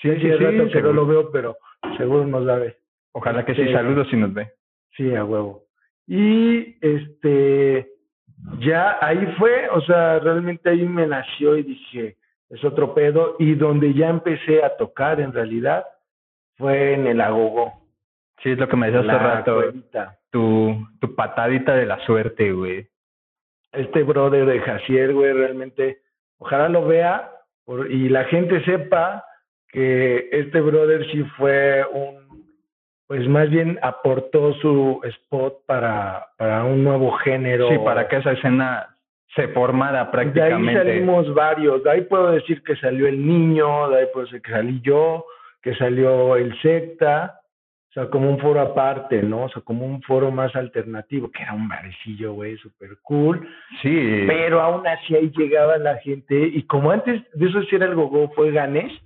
[0.00, 1.56] Sí, Sí, sí, sí, rato que no lo veo, pero
[1.96, 2.76] seguro nos la ve.
[3.12, 4.50] Ojalá que sí, Este, saludos si nos ve.
[4.96, 5.64] Sí, a huevo.
[6.06, 7.88] Y este,
[8.58, 12.16] ya ahí fue, o sea, realmente ahí me nació y dije,
[12.50, 13.36] es otro pedo.
[13.38, 15.84] Y donde ya empecé a tocar en realidad
[16.56, 17.81] fue en el Agogo.
[18.42, 19.62] Sí, es lo que me decías hace rato.
[20.30, 22.86] Tu, tu patadita de la suerte, güey.
[23.72, 25.98] Este brother de Jaciel, güey, realmente,
[26.38, 27.30] ojalá lo vea
[27.64, 29.24] por- y la gente sepa
[29.68, 32.44] que este brother sí fue un,
[33.06, 37.68] pues más bien aportó su spot para, para un nuevo género.
[37.68, 38.88] Sí, para que esa escena
[39.34, 40.78] se formara De ahí prácticamente.
[40.82, 41.82] salimos varios.
[41.84, 45.24] De ahí puedo decir que salió el niño, de ahí puedo decir que salí yo,
[45.62, 47.38] que salió el secta.
[47.92, 49.42] O sea, como un foro aparte, ¿no?
[49.42, 53.46] O sea, como un foro más alternativo, que era un barecillo, güey, súper cool.
[53.82, 54.24] Sí.
[54.26, 56.34] Pero aún así ahí llegaba la gente.
[56.54, 58.98] Y como antes de eso sí era el gogo, fue Ganesh.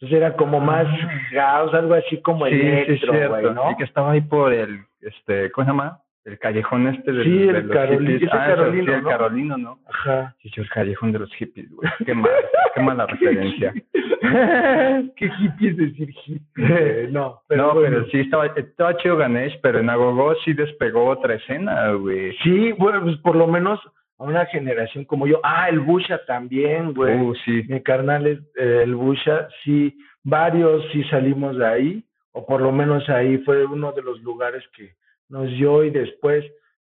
[0.00, 0.86] Entonces era como más
[1.32, 2.48] house, algo así como Ah.
[2.48, 3.28] sí, sí, electro, cierto.
[3.28, 3.70] güey, ¿no?
[3.72, 5.98] Y que estaba ahí por el, este, ¿cómo se llama?
[6.24, 8.30] El callejón este del, Sí, el de los Caroli- hippies.
[8.32, 9.08] Ah, eso, Carolino, sí, el ¿no?
[9.08, 9.78] Carolino, ¿no?
[9.86, 10.34] Ajá.
[10.42, 11.90] Sí, el callejón de los hippies, güey.
[12.06, 12.30] Qué mal,
[12.74, 13.74] qué mala referencia.
[15.16, 17.08] Qué hippie es decir hippie.
[17.10, 17.98] no, pero no, bueno.
[17.98, 22.34] pero sí, estaba, estaba chido Ganesh, pero en Agogo sí despegó otra escena, güey.
[22.42, 23.78] Sí, bueno, pues por lo menos
[24.18, 25.40] a una generación como yo.
[25.42, 27.20] Ah, el Busha también, güey.
[27.20, 27.64] Uh, sí.
[27.68, 32.72] Mi carnal es eh, el Busha, sí, varios sí salimos de ahí, o por lo
[32.72, 34.94] menos ahí fue uno de los lugares que
[35.28, 36.44] nos dio y después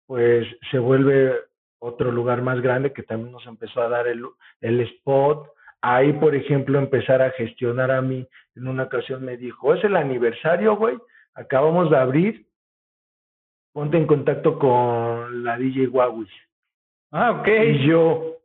[0.06, 1.34] pues se vuelve
[1.78, 4.22] otro lugar más grande que también nos empezó a dar el,
[4.60, 5.48] el spot.
[5.80, 8.26] Ahí, por ejemplo, empezar a gestionar a mí.
[8.56, 10.96] En una ocasión me dijo, es el aniversario, güey,
[11.34, 12.46] acabamos de abrir,
[13.72, 16.26] ponte en contacto con la DJ Huawei.
[17.10, 17.48] Ah, ok.
[17.48, 18.36] Y yo,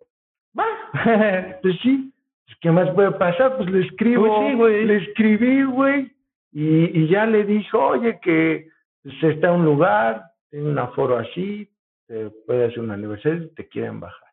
[0.57, 0.65] va,
[1.61, 2.11] pues sí,
[2.45, 3.57] pues, ¿qué más puede pasar?
[3.57, 4.85] Pues le escribo, Pues sí, güey.
[4.85, 6.11] le escribí, güey,
[6.51, 8.67] y, y ya le dijo, oye, que
[9.03, 11.69] pues, está un lugar, tiene un aforo así,
[12.07, 14.29] te puede hacer un aniversario y te quieren bajar.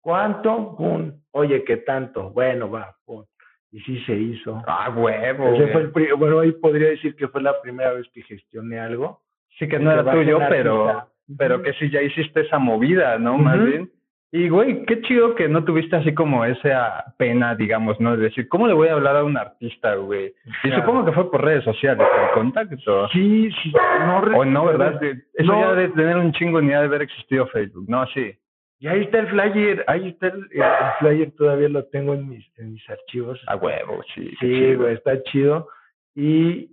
[0.00, 0.76] ¿Cuánto?
[0.76, 1.12] Pum.
[1.32, 2.30] Oye, ¿qué tanto?
[2.30, 3.24] Bueno, va, pum.
[3.72, 4.62] Y sí se hizo.
[4.66, 5.48] Ah, huevo.
[5.48, 5.72] Ese güey.
[5.72, 9.22] fue el pri- bueno, ahí podría decir que fue la primera vez que gestioné algo.
[9.58, 13.36] Sí, que no era tuyo, pero, pero que sí ya hiciste esa movida, ¿no?
[13.38, 13.66] Más Ujú.
[13.66, 13.90] bien.
[14.32, 18.16] Y, güey, qué chido que no tuviste así como esa pena, digamos, ¿no?
[18.16, 20.32] De decir, ¿cómo le voy a hablar a un artista, güey?
[20.62, 20.82] Y Claro.
[20.82, 23.08] supongo que fue por redes sociales, el contacto.
[23.08, 23.72] Sí, sí,
[24.06, 25.00] no O no, ¿verdad?
[25.00, 25.60] De- Eso No.
[25.60, 28.06] ya de tener un chingo ni ha de haber existido Facebook, ¿no?
[28.08, 28.32] Sí.
[28.78, 32.28] Y ahí está el flyer, ahí está el, el- el flyer, todavía lo tengo en
[32.28, 33.42] mis, en mis archivos.
[33.48, 34.32] A huevo, sí.
[34.38, 35.68] Sí, güey, está chido.
[36.14, 36.70] Y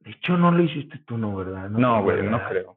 [0.00, 1.68] de hecho no lo hiciste tú, ¿no, verdad?
[1.68, 2.76] No, güey, no creo.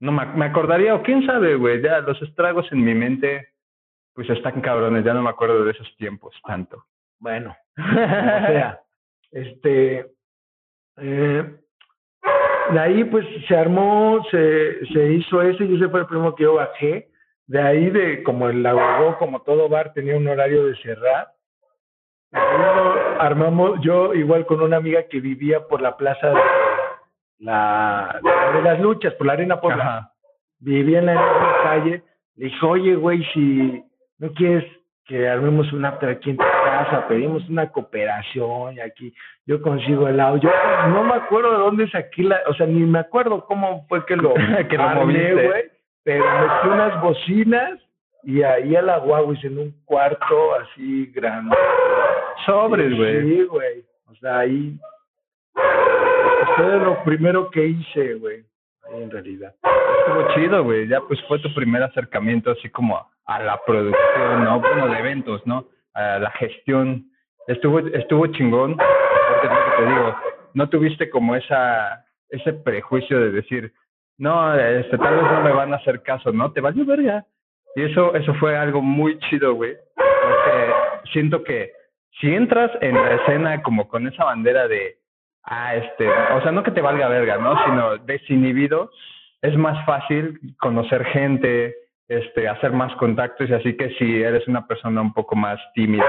[0.00, 3.48] No me, me acordaría, o quién sabe, güey, ya los estragos en mi mente,
[4.14, 6.84] pues están cabrones, ya no me acuerdo de esos tiempos tanto.
[7.18, 8.80] Bueno, o sea,
[9.30, 10.06] este,
[10.96, 11.56] eh,
[12.70, 16.44] de ahí pues se armó, se, se hizo ese, y ese fue el primero que
[16.44, 17.08] yo bajé.
[17.46, 21.28] De ahí de como el lago, como todo bar tenía un horario de cerrar.
[22.32, 26.40] armamos, yo igual con una amiga que vivía por la plaza de
[27.38, 28.20] la
[28.54, 30.10] de las luchas, por la arena Puebla
[30.60, 32.02] vivía en la misma calle,
[32.36, 33.84] le dije, oye, güey, si
[34.18, 34.64] no quieres
[35.04, 39.14] que armemos un after aquí en tu casa, pedimos una cooperación y aquí
[39.46, 40.50] yo consigo el audio.
[40.88, 44.16] No me acuerdo de dónde saqué la, o sea, ni me acuerdo cómo fue que
[44.16, 44.32] lo,
[44.68, 45.70] Que lo güey,
[46.02, 47.80] pero metí unas bocinas
[48.22, 51.54] y ahí a la Huawei en un cuarto así grande.
[52.46, 53.22] Sobres, güey.
[53.22, 53.84] Sí, güey.
[54.06, 54.78] O sea, ahí
[56.56, 58.44] fue lo primero que hice, güey,
[58.92, 59.54] en realidad.
[59.98, 60.88] Estuvo chido, güey.
[60.88, 64.60] Ya pues fue tu primer acercamiento así como a, a la producción, ¿no?
[64.60, 65.66] Bueno, de eventos, ¿no?
[65.94, 67.06] A la gestión.
[67.46, 70.16] Estuvo, estuvo chingón, porque es lo que te digo,
[70.54, 73.72] no tuviste como esa, ese prejuicio de decir,
[74.16, 76.52] no, este, tal vez no me van a hacer caso, ¿no?
[76.52, 77.26] Te valió verga.
[77.76, 79.74] Y eso, eso fue algo muy chido, güey.
[79.94, 80.72] Porque
[81.12, 81.72] siento que
[82.20, 84.98] si entras en la escena como con esa bandera de,
[85.46, 87.56] ah, este, o sea, no que te valga verga, ¿no?
[87.64, 88.90] Sino desinhibido,
[89.42, 91.74] es más fácil conocer gente,
[92.08, 96.04] este, hacer más contactos y así que si eres una persona un poco más tímida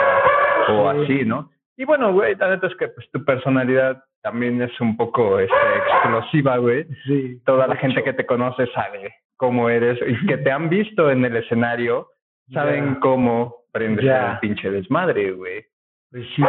[0.69, 1.00] o Sí.
[1.04, 1.50] así, ¿no?
[1.78, 5.54] Y bueno, güey, la neta es que pues tu personalidad también es un poco este,
[5.88, 6.86] explosiva, güey.
[7.06, 7.41] Sí.
[7.45, 11.26] Toda la gente que te conoce sabe cómo eres y que te han visto en
[11.26, 12.08] el escenario
[12.54, 14.34] saben cómo prendes Ya.
[14.34, 15.65] el pinche desmadre, güey.
[16.12, 16.43] Pues sí.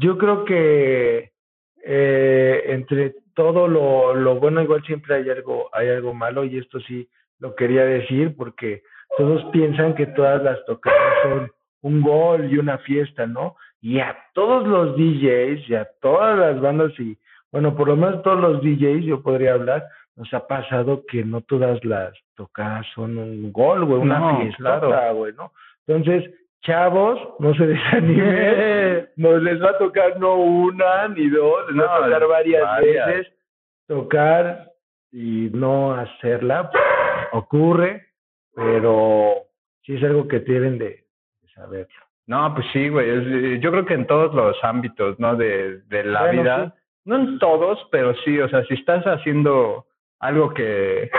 [0.00, 1.29] Yo creo que
[1.84, 6.80] eh, entre todo lo, lo bueno, igual siempre hay algo, hay algo malo, y esto
[6.80, 8.82] sí lo quería decir, porque
[9.16, 11.50] todos piensan que todas las tocadas son
[11.82, 13.56] un gol y una fiesta, ¿no?
[13.80, 17.16] Y a todos los DJs y a todas las bandas y,
[17.50, 19.84] bueno, por lo menos todos los DJs, yo podría hablar,
[20.16, 24.80] nos ha pasado que no todas las tocadas son un gol, güey, una No, fiesta,
[24.80, 25.14] claro.
[25.14, 25.52] güey, ¿no?
[25.86, 26.30] Entonces,
[26.62, 31.96] chavos, no se desanimen, nos les va a tocar no una ni dos, les va
[31.96, 33.06] a tocar varias, varias.
[33.06, 33.32] veces
[33.86, 34.70] tocar
[35.12, 36.82] y no hacerla, pues,
[37.32, 38.06] ocurre,
[38.54, 39.34] pero
[39.84, 41.04] sí es algo que deben de,
[41.42, 41.88] de saber.
[42.26, 43.08] No, pues sí, güey.
[43.10, 45.34] es- yo creo que en todos los ámbitos, ¿no?
[45.34, 46.74] De, de la Bueno, vida.
[47.06, 49.86] No en todos, pero sí, o sea, si estás haciendo
[50.20, 51.10] algo que,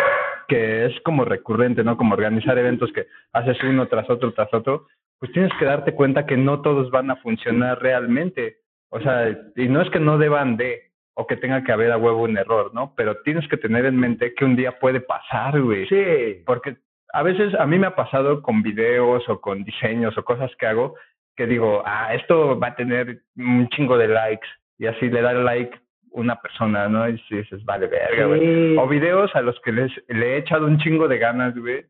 [0.48, 1.98] que es como recurrente, ¿no?
[1.98, 4.86] Como organizar eventos que haces uno tras otro, tras otro,
[5.22, 8.58] pues tienes que darte cuenta que no todos van a funcionar realmente.
[8.90, 10.82] O sea, y no es que no deban de,
[11.14, 12.96] o que tenga que haber a huevo un error, ¿no?
[12.98, 15.88] Pero tienes que tener en mente que un día puede pasar, güey.
[15.88, 16.78] Sí, Porque
[17.14, 20.66] a veces a mí me ha pasado con videos o con diseños o cosas que
[20.66, 20.96] hago
[21.36, 24.48] que digo, ah, esto va a tener un chingo de likes
[24.80, 25.80] y así le da like
[26.12, 27.08] una persona, ¿no?
[27.08, 28.40] Y dices, vale, verga, güey.
[28.40, 31.86] sí, O videos a los que les, le he echado un chingo de ganas, güey,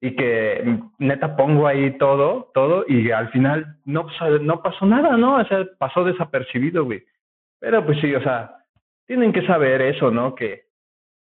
[0.00, 5.16] y que neta pongo ahí todo, todo, y al final no, pasó- no pasó nada,
[5.16, 5.36] ¿no?
[5.36, 7.02] O sea, pasó desapercibido, güey.
[7.58, 8.50] Pero pues sí, o sea,
[9.06, 10.34] tienen que saber eso, ¿no?
[10.34, 10.62] Que,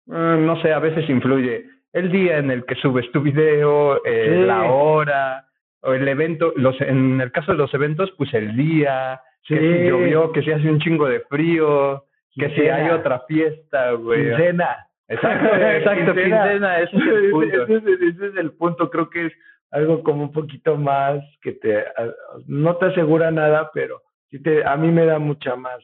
[0.07, 4.39] mm, no sé, a veces influye el día en el que subes tu video, eh,
[4.41, 4.47] Sí.
[4.47, 5.45] la hora,
[5.83, 9.61] o el evento, los, en el caso de los eventos, pues el día, que si
[9.83, 9.89] Sí.
[9.89, 12.05] llovió, que si hace un chingo de frío,
[12.35, 14.29] que si hay otra fiesta, güey.
[14.29, 14.87] quincena.
[15.15, 17.63] Exacto, exacto, quincena, ese es el punto.
[17.65, 19.33] Ese, es- ese es el punto, creo que es
[19.71, 21.85] algo como un poquito más que te,
[22.47, 25.79] no te asegura nada, pero sí te, a mí me da mucha más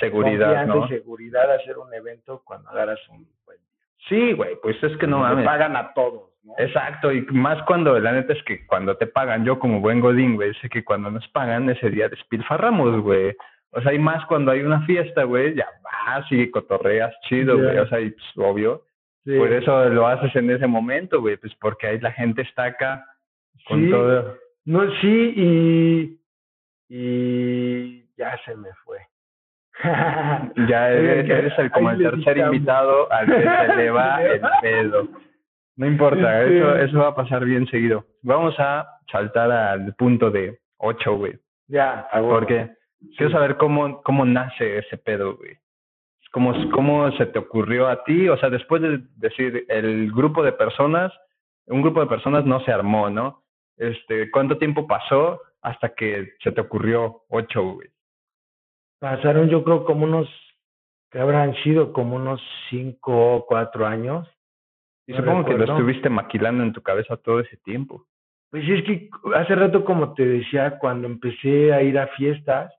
[0.00, 0.86] Seguridad, confianza ¿no?
[0.86, 3.84] y seguridad hacer un evento cuando agarras un buen día.
[4.08, 5.44] Sí, güey, pues es que no mames.
[5.44, 6.54] pagan a todos, ¿no?
[6.56, 10.36] Exacto, y más cuando, la neta es que cuando te pagan, yo como buen godín,
[10.36, 13.34] güey, sé que cuando nos pagan ese día despilfarramos, güey.
[13.76, 17.78] O sea, y más cuando hay una fiesta, güey, ya vas y cotorreas chido, güey.
[17.78, 18.82] O sea, y pues, obvio,
[19.24, 19.36] Sí.
[19.38, 23.04] por eso lo haces en ese momento, güey, pues porque ahí la gente está acá
[23.66, 23.90] con Sí.
[23.90, 24.36] todo.
[24.66, 26.20] No, sí, y,
[26.88, 28.98] y ya se me fue.
[30.68, 35.08] Ya eres, el, como el tercer invitado al que se le va el pedo.
[35.76, 36.54] No importa, Sí.
[36.56, 38.04] eso, eso va a pasar bien seguido.
[38.22, 41.34] Vamos a saltar al punto de 8, güey.
[41.68, 42.06] Ya.
[42.12, 42.70] Porque
[43.16, 45.56] quiero saber cómo, cómo nace ese pedo, güey.
[46.32, 48.28] ¿Cómo, ¿Cómo se te ocurrió a ti?
[48.28, 51.12] O sea, después de decir el grupo de personas
[51.66, 53.42] un grupo de personas no se armó, ¿no?
[53.76, 57.88] Este, ¿cuánto tiempo pasó hasta que se te ocurrió ocho, güey?
[59.00, 60.28] Pasaron yo creo como unos,
[61.10, 62.40] que habrán sido como unos
[62.70, 64.28] cinco o cuatro años.
[65.06, 68.06] Y No supongo que lo estuviste maquilando en tu cabeza todo ese tiempo.
[68.50, 72.72] Pues es que hace rato, como te decía, cuando empecé a ir a fiestas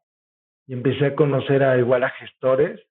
[0.67, 2.81] y empecé a conocer a igual a gestores,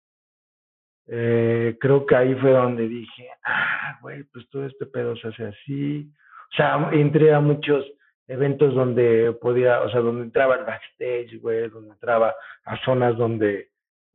[1.06, 5.44] eh, creo que ahí fue donde dije, ah, güey, pues todo este pedo se hace
[5.46, 6.10] así.
[6.52, 7.84] O sea, entré a muchos
[8.26, 12.34] eventos donde podía, o sea, donde entraba al backstage, güey, donde entraba
[12.64, 13.68] a zonas donde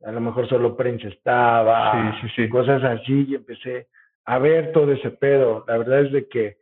[0.04, 2.48] a lo mejor solo prensa estaba, Sí, sí, sí.
[2.48, 3.88] cosas así, y empecé
[4.24, 5.64] a ver todo ese pedo.
[5.68, 6.56] La verdad es de que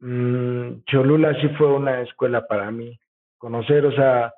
[0.00, 2.98] mm, Cholula sí fue una escuela para mí.
[3.38, 4.32] Conocer, o sea,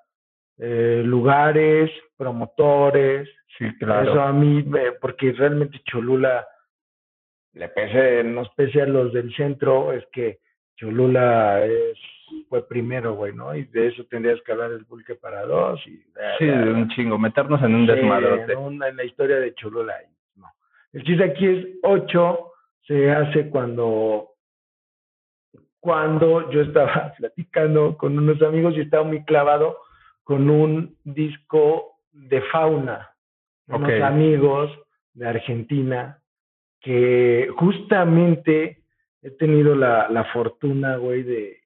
[0.58, 4.20] eh, lugares, promotores, Sí, eso claro.
[4.22, 4.64] a mí,
[5.00, 6.44] porque realmente Cholula,
[7.52, 10.40] le pese, nos pese a los del centro, es que
[10.76, 11.96] Cholula es,
[12.48, 13.54] fue primero, güey, ¿no?
[13.54, 16.02] Y de eso tendrías que hablar el pulque para dos y...
[16.38, 18.52] Sí, de un chingo, meternos en un Sí, desmadrote.
[18.54, 19.94] en, una- en la historia de Cholula.
[20.34, 20.46] No.
[20.92, 22.52] El chiste aquí es 8,
[22.88, 24.30] se hace cuando,
[25.80, 29.78] cuando yo estaba platicando con unos amigos y estaba muy clavado
[30.24, 33.10] con un disco de fauna.
[33.66, 34.70] Unos amigos
[35.14, 36.18] de Argentina
[36.80, 38.82] que justamente
[39.22, 41.60] he tenido la, la fortuna, güey, de,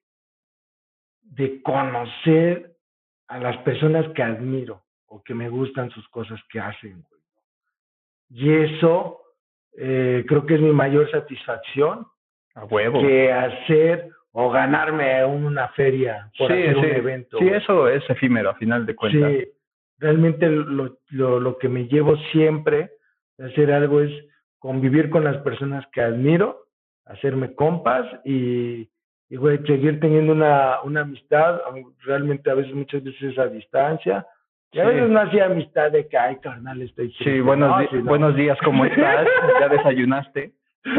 [1.21, 2.77] de conocer
[3.27, 7.21] a las personas que admiro o que me gustan sus cosas que hacen, güey.
[8.29, 9.21] Y eso
[9.77, 12.05] eh, creo que es mi mayor satisfacción
[12.55, 13.01] A huevo.
[13.01, 16.79] que hacer o ganarme una feria por sí, hacer sí.
[16.79, 17.37] un evento.
[17.39, 19.31] Sí, eso es efímero, a final de cuentas.
[19.31, 19.47] Sí,
[19.97, 22.91] realmente lo, lo, lo que me llevo siempre
[23.37, 24.11] de hacer algo es
[24.59, 26.65] convivir con las personas que admiro,
[27.05, 28.89] hacerme compas y,
[29.29, 31.59] y güey, seguir teniendo una, una amistad,
[32.03, 34.25] realmente a veces, muchas veces a distancia.
[34.71, 34.89] Y a Sí.
[34.93, 37.41] veces no hacía amistad de que, ay, carnal, estoy Sí, triste".
[37.41, 38.03] buenos, No, di- sí, no.
[38.03, 39.27] buenos días, ¿cómo estás?
[39.59, 40.51] ¿Ya desayunaste?
[40.83, 40.91] Sí,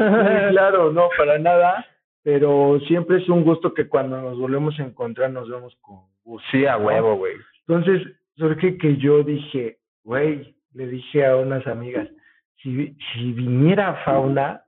[0.50, 1.86] claro, no, para nada.
[2.22, 6.46] Pero siempre es un gusto que cuando nos volvemos a encontrar nos vemos con gusto.
[6.50, 7.34] Sí, a huevo, güey.
[7.66, 8.06] Entonces,
[8.36, 12.08] surge que yo dije, güey, le dije a unas amigas,
[12.56, 14.64] si, si viniera fauna,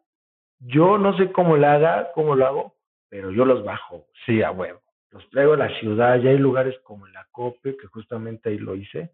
[0.60, 2.74] yo no sé cómo la haga, cómo lo hago,
[3.08, 4.80] pero yo los bajo, Sí, a huevo.
[5.10, 8.74] los traigo a la ciudad, ya hay lugares como la COPE, que justamente ahí lo
[8.74, 9.10] hice,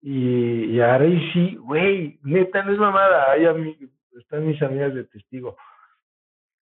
[0.00, 4.94] y, y ahora y sí, güey, neta, no es mamada, hay ami- están mis amigas
[4.94, 5.56] de testigo.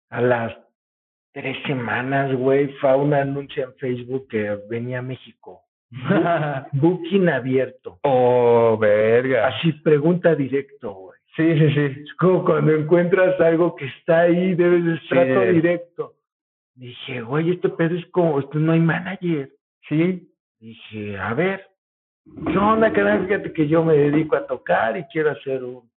[0.09, 0.55] A las
[1.33, 5.61] tres semanas, güey, Fauna anuncia en Facebook que venía a México.
[6.73, 7.99] Booking abierto.
[8.03, 9.47] oh, verga.
[9.47, 11.19] Así pregunta directo, güey.
[11.35, 12.01] Sí, sí, sí.
[12.03, 15.47] Es como cuando encuentras algo que está ahí, debes de trato Sí.
[15.53, 16.13] directo.
[16.75, 19.49] Dije, güey, este pedo es como, esto no hay manager.
[19.89, 20.27] Sí.
[20.59, 21.67] Dije, a ver,
[22.47, 23.25] ¿qué onda, canal?
[23.27, 25.89] Fíjate que yo me dedico a tocar y quiero hacer un,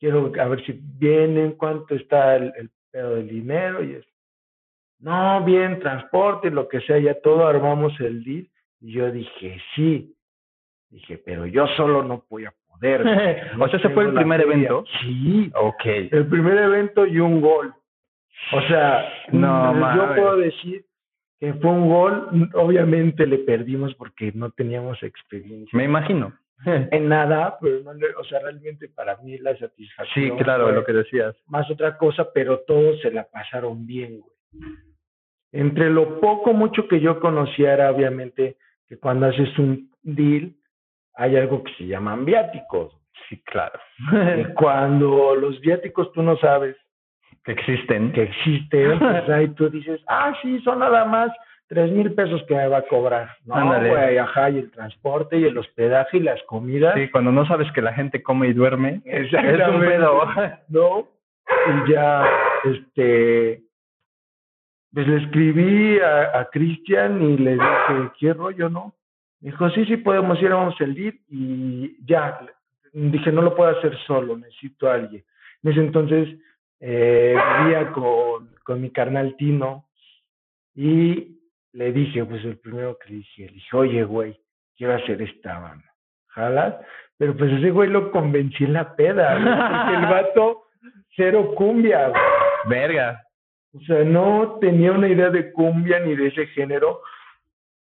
[0.00, 4.08] quiero a ver si vienen, cuánto está el, el pedo del dinero y eso.
[5.06, 8.48] No, bien, transporte, lo que sea, ya todo armamos el deal.
[8.80, 10.12] Y yo dije, sí.
[10.90, 13.00] Dije, pero yo solo no voy a poder.
[13.60, 14.54] O sea, ¿ese fue el primer feria".
[14.54, 14.84] evento?
[15.00, 15.84] Sí, Ok.
[15.86, 17.72] el primer evento y un gol.
[18.52, 20.84] O sea, No, yo puedo decir
[21.40, 22.50] que fue un gol.
[22.54, 26.32] Obviamente le perdimos porque no teníamos experiencia Me imagino.
[26.66, 30.36] en nada, pero no le- o sea, realmente para mí la satisfacción.
[30.38, 31.34] Sí, claro, lo que decías.
[31.46, 34.32] Más otra cosa, pero todos se la pasaron bien, güey.
[35.52, 38.56] Entre lo poco, mucho que yo conocía era obviamente
[38.88, 40.52] que cuando haces un deal
[41.14, 42.94] hay algo que se llaman viáticos.
[43.28, 43.78] Sí, claro.
[44.36, 46.76] Y cuando los viáticos tú no sabes
[47.44, 48.12] que existen.
[48.12, 51.30] que existen, pues ahí tú dices, ah, sí, son nada más
[51.68, 53.28] tres mil pesos que me va a cobrar.
[53.44, 56.94] No, güey, ajá, y el transporte y el hospedaje y las comidas.
[56.94, 59.00] Sí, cuando no sabes que la gente come y duerme.
[59.04, 60.24] Es un pedo.
[60.68, 61.08] ¿no?
[61.48, 62.28] Y ya,
[62.64, 63.62] este,
[64.96, 68.94] pues le escribí a, a Cristian y le dije, ¿qué rollo, no?
[69.42, 72.40] Me dijo, sí, sí, podemos ir, vamos el ir y ya.
[72.94, 75.22] Dije, no lo puedo hacer solo, necesito a alguien.
[75.62, 76.38] En ese entonces
[76.80, 79.84] eh, vivía con, con mi carnal Tino
[80.74, 81.42] y
[81.74, 84.40] le dije, pues el primero que le dije, le dije, oye, güey,
[84.78, 85.92] quiero hacer esta banda.
[86.28, 86.74] ¿Jalas?
[87.18, 90.62] Pero pues ese güey lo convencí en la peda, güey, porque el vato
[91.14, 92.22] cero cumbia, güey.
[92.64, 93.25] Verga.
[93.76, 97.00] O sea, no tenía una idea de cumbia ni de ese género.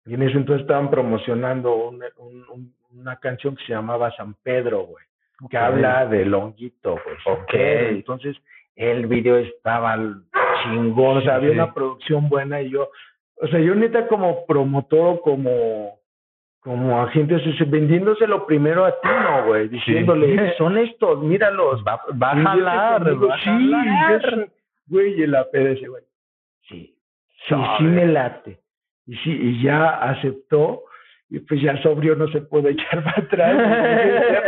[0.06, 4.34] Y en ese entonces estaban promocionando un- un- un- una canción que se llamaba San
[4.44, 5.06] Pedro, güey,
[5.50, 7.38] que habla de Longuito, güey.
[7.38, 7.54] Ok.
[7.54, 8.36] Entonces,
[8.76, 9.96] el video estaba
[10.64, 12.90] chingón, o sea, había una producción buena y yo,
[13.42, 15.98] o sea, yo neta como promotor, como
[16.62, 19.70] como agente, o sea, vendiéndoselo primero a ti, ¿no, güey?
[19.70, 21.82] Diciéndole, son estos, míralos.
[21.88, 23.28] Va, va a jalar, conmigo".
[23.30, 24.50] va a jalar.
[24.90, 26.04] Güey, y el APDS, güey.
[26.68, 26.96] Sí,
[27.48, 28.60] sí, sí me late.
[29.06, 30.84] Y sí, y ya aceptó,
[31.30, 34.44] y pues ya sobrio no se puede echar para atrás.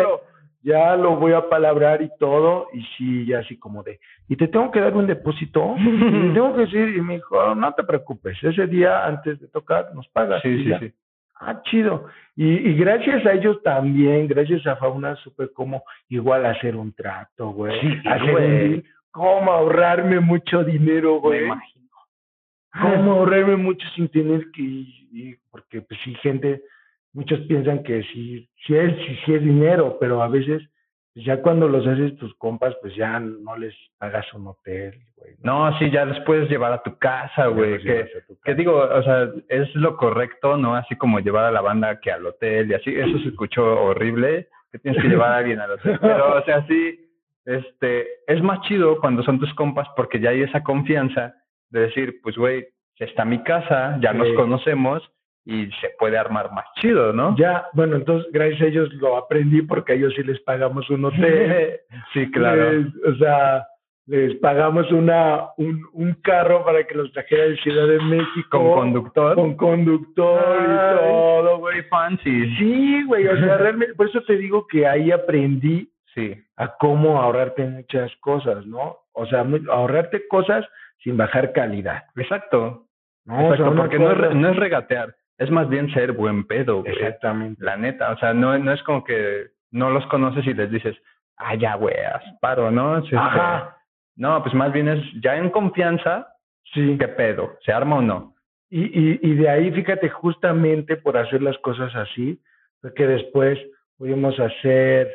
[0.62, 4.48] ya, lo, voy a palabrar y todo, y sí, ya así como de, y te
[4.48, 8.38] tengo que dar un depósito, y tengo que decir, y me dijo, no te preocupes,
[8.44, 10.42] ese día antes de tocar nos pagas.
[10.44, 10.80] Sí, y sí, ya.
[10.80, 10.94] sí.
[11.44, 12.06] Ah, chido.
[12.36, 17.50] Y, y gracias a ellos también, gracias a Fauna, supe cómo igual hacer un trato,
[17.50, 17.82] güey.
[17.82, 18.74] Sí, hacer güey.
[18.76, 21.46] un cómo ahorrarme mucho dinero, Me güey.
[21.46, 21.88] imagino.
[22.82, 26.62] Cómo ahorrarme mucho sin tener que y- porque pues sí, gente,
[27.14, 30.64] muchos piensan que sí, sí es, sí, sí es dinero, pero a veces,
[31.14, 35.34] pues, ya cuando los haces tus compas, pues ya no les pagas un hotel, güey.
[35.44, 37.82] No, sí, ya los puedes llevar a tu casa, güey.
[37.84, 40.74] Que, digo, o sea, es lo correcto, ¿no?
[40.78, 42.96] Así como llevar a la banda que al hotel y así.
[42.96, 46.00] Eso se escuchó horrible, que tienes que llevar a alguien al hotel.
[46.02, 46.98] Pero, o sea, sí,
[47.46, 51.34] este, es más chido cuando son tus compas porque ya hay esa confianza
[51.70, 52.66] de decir, pues, güey,
[52.98, 55.02] está mi casa, ya nos conocemos
[55.44, 57.36] y se puede armar más chido, ¿no?
[57.36, 61.06] Ya, bueno, entonces gracias a ellos lo aprendí porque a ellos sí les pagamos un
[61.06, 61.80] hotel.
[62.14, 62.72] sí, claro.
[62.74, 63.66] Les- o sea,
[64.06, 68.60] les pagamos una un, un carro para que los trajera de Ciudad de México.
[68.60, 69.36] Con conductor.
[69.36, 70.66] Con conductor Ay.
[70.66, 71.82] y todo, güey.
[71.90, 72.56] Fancy.
[72.58, 76.36] Sí, güey, o sea, realmente, por eso te digo que ahí aprendí Sí.
[76.58, 78.98] a cómo ahorrarte muchas cosas, ¿no?
[79.14, 80.66] O sea, ahorrarte cosas
[81.04, 82.04] sin bajar calidad.
[82.16, 82.88] Exacto.
[83.26, 83.36] ¿no?
[83.36, 86.82] O sea, Exacto, porque no es, no es regatear, es más bien ser buen pedo,
[86.82, 86.94] güey.
[86.94, 87.64] Exactamente.
[87.64, 90.98] La neta, o sea, no, no es como que no los conoces y les dices,
[91.38, 91.96] ah, ya, güey,
[92.42, 92.98] paro, ¿no?
[92.98, 93.78] Es este- Ajá,
[94.16, 96.28] No, pues más bien es ya en confianza,
[96.74, 96.98] sí.
[97.00, 97.58] ¿qué pedo?
[97.64, 98.36] ¿Se arma o no?
[98.70, 102.42] Y, y, y de ahí, fíjate, justamente por hacer las cosas así,
[102.82, 103.58] fue que después
[103.98, 105.10] pudimos hacer,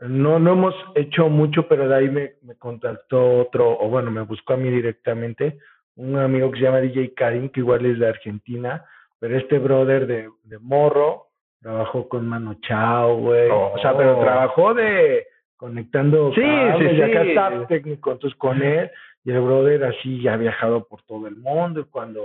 [0.00, 4.22] no, no hemos hecho mucho, pero de ahí me, me contactó otro, o bueno, me
[4.22, 5.58] buscó a mí directamente,
[5.96, 8.84] un amigo que se llama DJ Karim, que igual es de Argentina,
[9.18, 11.28] pero este brother de, de Morro
[11.62, 13.48] trabajó con Mano Chao, güey.
[13.50, 14.22] O sea, pero Oh.
[14.22, 15.26] trabajó de
[15.56, 17.28] conectando Sí, cables, sí, y acá sí.
[17.30, 18.90] está técnico, entonces con él,
[19.24, 22.20] y el brother así ya ha viajado por todo el mundo, y cuando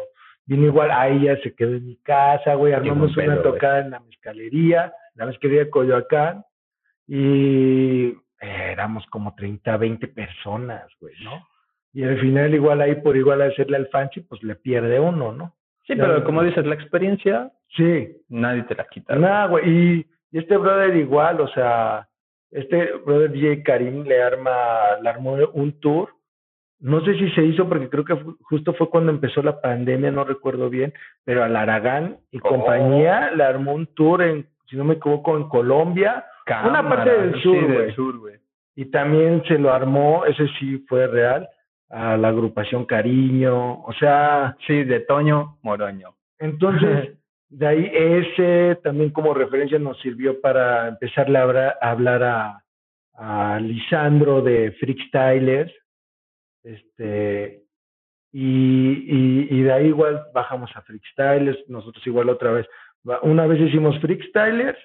[0.45, 3.91] vino igual, ahí ya se quedó en mi casa, güey, armamos una pedo, tocada en
[3.91, 6.43] la mezcalería, la mezcalería de Coyoacán,
[7.07, 11.47] y éramos como 30, 20 personas, güey, ¿no?
[11.93, 15.55] Y al final igual ahí por igual hacerle al fancy, pues le pierde uno, ¿no?
[15.85, 16.03] Sí, Ya.
[16.03, 19.15] pero como dices, la experiencia Sí, nadie te la quita.
[19.15, 19.63] Nada, güey.
[19.69, 22.05] Y, y este brother igual, o sea,
[22.49, 26.09] este brother DJ Karim le arma, le armó un tour.
[26.81, 30.25] No sé si se hizo porque creo que justo fue cuando empezó la pandemia, no
[30.25, 30.93] recuerdo bien,
[31.23, 32.41] pero al Aragán y Oh.
[32.49, 36.25] compañía le armó un tour en, si no me equivoco, en Colombia
[36.65, 37.91] Una parte del sí, sur, del güey.
[37.93, 38.35] sur, güey.
[38.75, 41.47] y también se lo armó, ese sí fue real,
[41.89, 46.15] a la agrupación Cariño, o sea, Sí, de Toño Moroño.
[46.39, 47.17] Entonces,
[47.49, 52.63] de ahí ese también como referencia nos sirvió para empezarle a hablar a, hablar a,
[53.13, 55.73] a Lisandro de Freakstylers.
[56.63, 57.63] Este,
[58.31, 62.67] y, y, y de ahí igual bajamos a Freakstylers, nosotros igual otra vez.
[63.23, 64.77] Una vez hicimos Freakstylers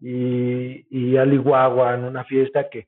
[0.00, 2.86] y, y Ali Guagua en una fiesta que,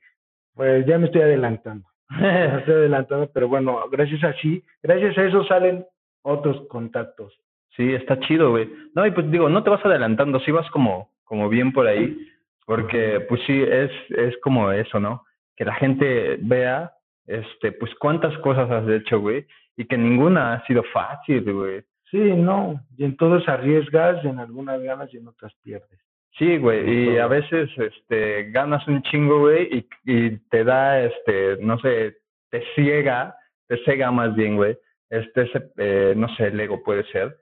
[0.55, 1.87] pues ya me estoy adelantando.
[2.09, 5.85] Me estoy adelantando, pero bueno, gracias a sí, gracias a eso salen
[6.21, 7.33] otros contactos.
[7.75, 8.69] Sí, está chido, güey.
[8.93, 12.15] No, y pues digo, no te vas adelantando, sí vas como, como bien por ahí,
[12.65, 15.25] porque pues sí, es, es como eso, ¿no?
[15.55, 16.91] Que la gente vea,
[17.25, 21.83] este, pues cuántas cosas has hecho, güey, y que ninguna ha sido fácil, güey.
[22.11, 25.99] Sí, no, y en todos arriesgas, en algunas ganas y en otras pierdes.
[26.37, 31.57] Sí, güey, y a veces, este, ganas un chingo, güey, y, y te da, este,
[31.61, 32.17] no sé,
[32.49, 33.35] te ciega,
[33.67, 34.75] te cega más bien, güey,
[35.09, 37.37] este, ese, eh, no sé, el ego puede ser,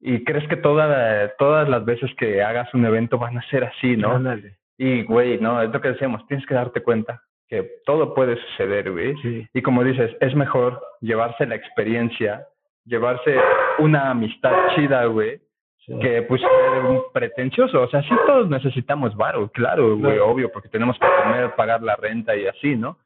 [0.00, 3.96] y crees que toda, todas las veces que hagas un evento van a ser así,
[3.96, 4.16] ¿no?
[4.16, 4.58] Ándale.
[4.76, 8.90] Y, güey, no, es lo que decíamos, tienes que darte cuenta que todo puede suceder,
[8.90, 9.14] güey.
[9.22, 12.46] Sí, Y como dices, es mejor llevarse la experiencia,
[12.84, 13.36] llevarse
[13.78, 15.40] una amistad chida, güey.
[15.86, 17.82] Que pues un pretencioso.
[17.82, 21.96] O sea, sí todos necesitamos varo, claro, güey, obvio, porque tenemos que comer, pagar la
[21.96, 22.98] renta y así, ¿no?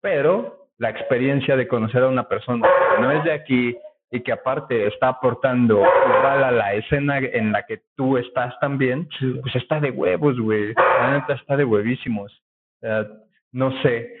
[0.00, 2.66] Pero la experiencia de conocer a una persona
[2.96, 3.76] que no es de aquí
[4.10, 9.08] y que aparte está aportando igual a la escena en la que tú estás también,
[9.42, 10.72] pues está de huevos, güey.
[10.74, 12.32] La neta está de huevísimos.
[12.32, 13.06] O sea,
[13.52, 14.16] no sé,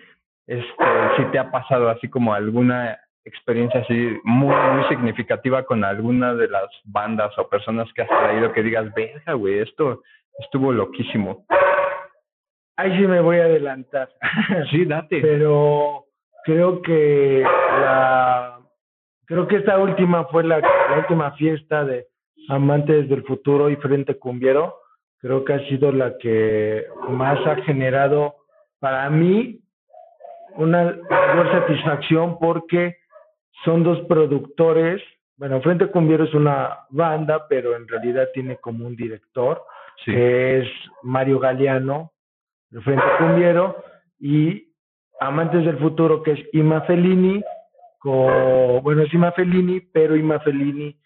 [0.46, 0.84] este,
[1.16, 6.48] si te ha pasado así como alguna experiencia así muy, muy significativa con alguna de
[6.48, 10.02] las bandas o personas que has traído que digas, verga, güey, esto
[10.38, 11.46] estuvo loquísimo?
[12.76, 14.10] Ahí sí me voy a adelantar.
[14.70, 15.20] Sí, date.
[15.20, 16.06] Pero
[16.44, 18.58] creo que la
[19.26, 22.06] creo que esta última fue la, la última fiesta de
[22.48, 24.76] Amantes del Futuro y Frente Cumbiero.
[25.18, 28.34] Creo que ha sido la que más ha generado
[28.80, 29.60] para mí
[30.56, 32.98] una mayor satisfacción porque
[33.64, 35.02] son dos productores.
[35.36, 39.62] Bueno, Frente Cumbiero es una banda, pero en realidad tiene como un director,
[40.04, 40.10] Sí.
[40.12, 40.68] que es
[41.02, 42.12] Mario Galeano,
[42.70, 43.76] de Frente Cumbiero,
[44.18, 44.68] y
[45.20, 47.42] Amantes del Futuro, que es Ima Fellini,
[47.98, 50.96] con, bueno, es Ima Fellini, pero Ima Fellini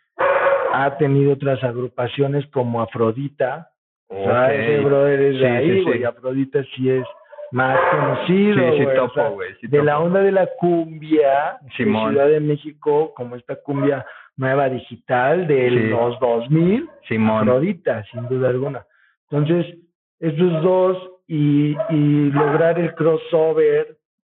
[0.72, 3.70] ha tenido otras agrupaciones como Afrodita,
[4.08, 4.50] o sea, Ok.
[4.52, 6.04] ese brother es de ahí, sí.
[6.04, 7.06] Afrodita sí es
[7.52, 9.54] más conocido, Sí, sí, topo, güey.
[9.60, 12.08] sí, de la onda de la cumbia Simón.
[12.08, 14.04] de Ciudad de México, como esta cumbia
[14.36, 15.76] nueva digital de Sí.
[15.88, 17.48] los 2000, Simón.
[17.48, 18.86] Afrodita, sin duda alguna.
[19.30, 19.76] Entonces,
[20.20, 23.96] estos dos y, y lograr el crossover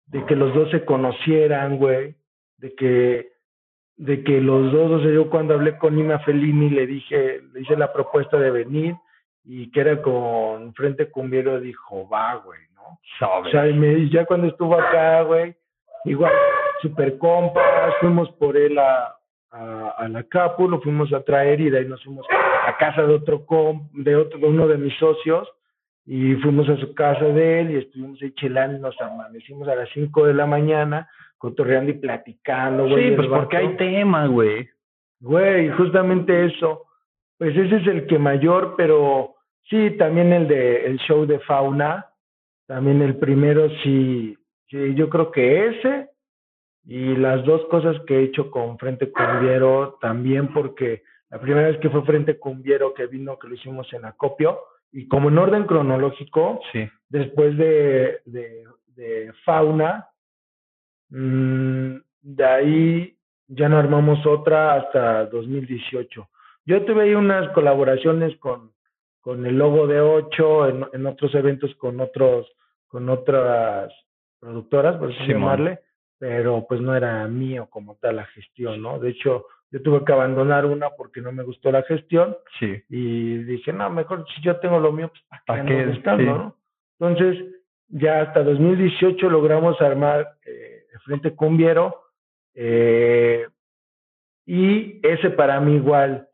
[0.08, 2.16] de que los dos se conocieran, güey,
[2.58, 3.30] de que
[3.98, 7.60] de que los dos, o sea, yo cuando hablé con Ima Fellini le dije, le
[7.62, 8.96] hice la propuesta de venir
[9.44, 12.62] y que era con Frente Cumbiero, dijo, va, güey,
[13.40, 15.56] O sea, y me- ya cuando estuvo acá, güey,
[16.06, 16.32] igual,
[16.82, 19.16] super compas, fuimos por él a,
[19.52, 22.26] a, a la Capu, lo fuimos a traer y de ahí nos fuimos
[22.68, 25.48] a casa de otro comp, de otro, de uno de mis socios,
[26.06, 29.76] y fuimos a su casa de él y estuvimos ahí chelando y nos amanecimos a
[29.76, 33.10] las 5 de la mañana, cotorreando y platicando, güey.
[33.10, 34.68] Sí, pues porque hay tema, güey.
[35.20, 36.86] Güey, justamente eso.
[37.38, 39.36] Pues ese es el que mayor, pero
[39.70, 42.08] sí, también el de el show de fauna,
[42.70, 46.10] también el primero sí, sí, yo creo que ese
[46.86, 51.02] y las dos cosas que he hecho con Frente Cumbiero también porque
[51.32, 54.60] la primera vez que fue Frente Cumbiero que vino, que lo hicimos en Acopio,
[54.92, 56.88] y como en orden cronológico, Sí.
[57.10, 58.66] después de, de,
[58.96, 60.08] de Fauna,
[61.10, 63.18] mm, de ahí
[63.48, 66.30] ya no armamos otra hasta 2018.
[66.68, 68.72] Yo tuve ahí unas colaboraciones con,
[69.22, 72.46] con el Logo de 8, en, en otros eventos con otros
[72.90, 73.94] con otras
[74.40, 75.80] productoras, por así llamarle,
[76.18, 79.00] pero pues no era mío como tal la gestión, ¿no?
[79.00, 82.82] De hecho, yo tuve que abandonar una porque no me gustó la gestión Sí.
[82.90, 85.80] y dije, no, mejor si yo tengo lo mío, pues ¿para ¿Pa' qué qué?
[85.82, 86.30] ando buscando, Sí.
[86.30, 86.56] no?
[87.00, 87.46] Entonces,
[87.90, 92.02] ya hasta 2018 logramos armar eh, el Frente Cumbiero
[92.56, 93.48] eh,
[94.46, 96.28] y ese para mí igual,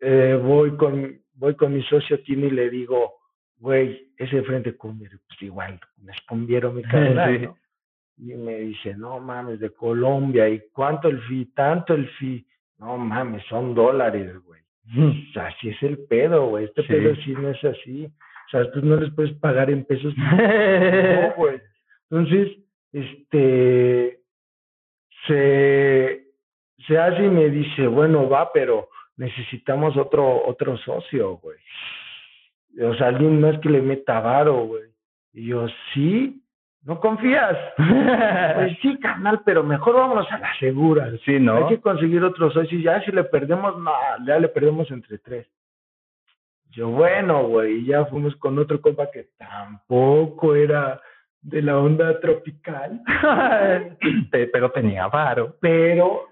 [0.00, 3.14] eh, voy con voy con mi socio Tini y le digo,
[3.62, 7.46] güey, ese Frente Cumbiero, pues igual, me escondieron mi Sí.
[7.46, 7.56] ¿no?
[8.18, 11.46] Y me dice, no mames, de Colombia, ¿y cuánto el fee?
[11.54, 12.44] Tanto el fee.
[12.78, 14.60] No mames, son dólares, güey.
[14.98, 16.64] O sea, así es el pedo, güey.
[16.64, 16.88] Este Sí.
[16.88, 18.04] pedo sí no es así.
[18.06, 20.12] O sea, tú no les puedes pagar en pesos.
[20.16, 20.26] no,
[21.36, 21.60] güey.
[22.10, 22.58] Entonces,
[22.92, 24.20] este,
[25.26, 26.24] se,
[26.86, 31.58] se hace y me dice, bueno, va, pero necesitamos otro, otro socio, güey.
[32.80, 34.84] O sea, alguien más que le meta varo, güey.
[35.34, 36.42] Y yo, sí,
[36.84, 37.56] ¿no confías?
[37.76, 41.10] pues sí, carnal, pero mejor vámonos a la segura.
[41.24, 41.56] Sí, ¿no?
[41.56, 43.92] Hay que conseguir otro socio y ya si le perdemos, no,
[44.26, 45.46] ya le perdemos entre tres.
[46.70, 51.00] Yo, bueno, güey, ya fuimos con otro compa que tampoco era
[51.42, 53.02] de la onda tropical,
[54.30, 55.56] Pe- Pero tenía varo.
[55.60, 56.28] pero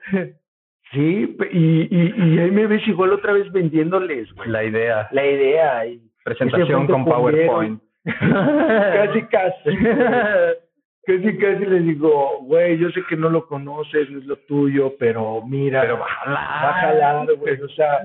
[0.92, 5.08] sí, y, y, y ahí me ves igual otra vez vendiéndoles, güey, La idea.
[5.12, 7.04] la idea y Presentación Frente con.
[7.04, 7.82] PowerPoint.
[8.04, 9.70] casi casi.
[11.02, 14.94] Casi casi les digo, güey, yo sé que no lo conoces, no es lo tuyo,
[14.98, 17.26] pero mira, Pero va a jalar.
[17.36, 17.58] güey.
[17.62, 18.04] O sea,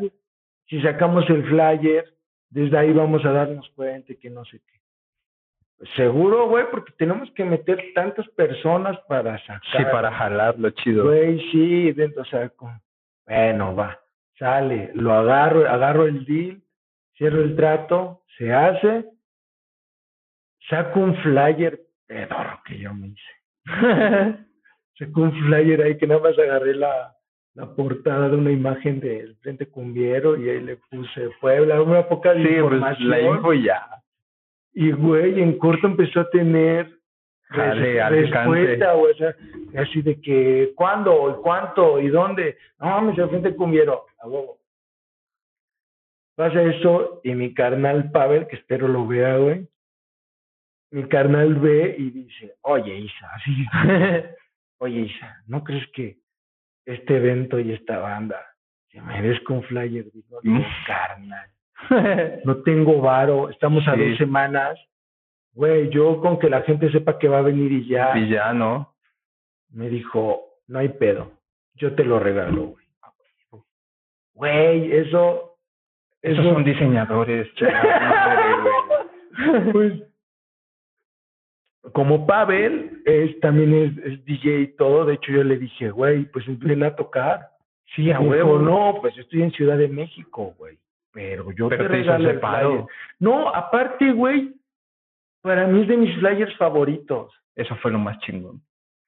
[0.68, 2.05] si sacamos el flyer,
[2.49, 4.80] desde ahí vamos a darnos cuenta que no sé qué.
[5.78, 9.61] Pues seguro, güey, porque tenemos que meter tantas personas para sacar.
[9.76, 11.03] Sí, para jalarlo chido.
[11.03, 12.82] Güey, sí, dentro, o sea, con-
[13.28, 13.99] bueno, va,
[14.39, 16.61] sale, lo agarro, agarro el deal,
[17.18, 19.05] cierro el trato, se hace,
[20.70, 23.66] saco un flyer pedorro que yo me hice.
[24.97, 27.16] saco un flyer ahí que nada más agarré la,
[27.53, 32.34] la portada de una imagen del Frente Cumbiero y ahí le puse Puebla, una poca
[32.34, 33.09] de Sí, pues información.
[33.09, 33.88] la info y ya.
[34.74, 36.91] Y güey, en corto empezó a tener
[37.49, 38.09] alcance.
[38.09, 39.36] respuesta, o sea,
[39.78, 41.30] así de que, ¿cuándo?
[41.38, 41.99] ¿Y cuánto?
[42.01, 42.57] ¿Y dónde?
[42.80, 44.57] No mames, el frente cumbiero, a huevo.
[46.36, 49.68] Pasa eso, y mi carnal Pavel, que espero lo vea, güey,
[50.92, 53.66] mi carnal ve y dice, oye, Isa, así,
[54.80, 56.18] oye Isa, ¿no crees que
[56.86, 58.46] este evento y esta banda
[58.92, 60.12] se merezca un flyer?
[60.12, 61.50] Digo, no, carnal,
[62.44, 64.10] no tengo varo, estamos a Sí.
[64.10, 64.78] dos semanas.
[65.54, 68.52] Güey, yo con que la gente sepa que va a venir y ya, y ya,
[68.54, 68.94] ¿no?
[69.70, 71.32] me dijo, no hay pedo,
[71.76, 72.86] yo te lo regalo, güey.
[74.34, 75.55] Güey, eso,
[76.26, 77.47] Esos eso, son diseñadores.
[77.61, 77.71] madre,
[79.71, 79.93] pues,
[81.93, 86.26] como Pavel es, también es, es DJ y todo, de hecho yo le dije, güey,
[86.26, 87.49] pues ven a tocar.
[87.95, 88.57] Sí, a huevo.
[88.57, 90.80] no, pues yo estoy en Ciudad de México, güey.
[91.13, 92.88] Pero yo Pero te te.
[93.19, 94.53] No, aparte, güey,
[95.41, 97.32] para mí es de mis flyers favoritos.
[97.55, 98.61] Eso fue lo más chingón.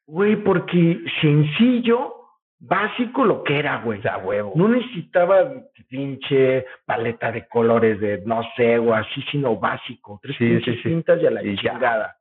[0.05, 2.16] Güey, porque sencillo,
[2.59, 4.01] básico lo que era, güey.
[4.23, 4.53] Huevo.
[4.55, 5.51] No necesitaba
[5.87, 10.19] pinche paleta de colores de no sé, o así, sino básico.
[10.21, 10.89] Tres Sí, pinches sí, sí.
[10.89, 11.73] tintas y a la Y ya.
[11.73, 12.17] chingada.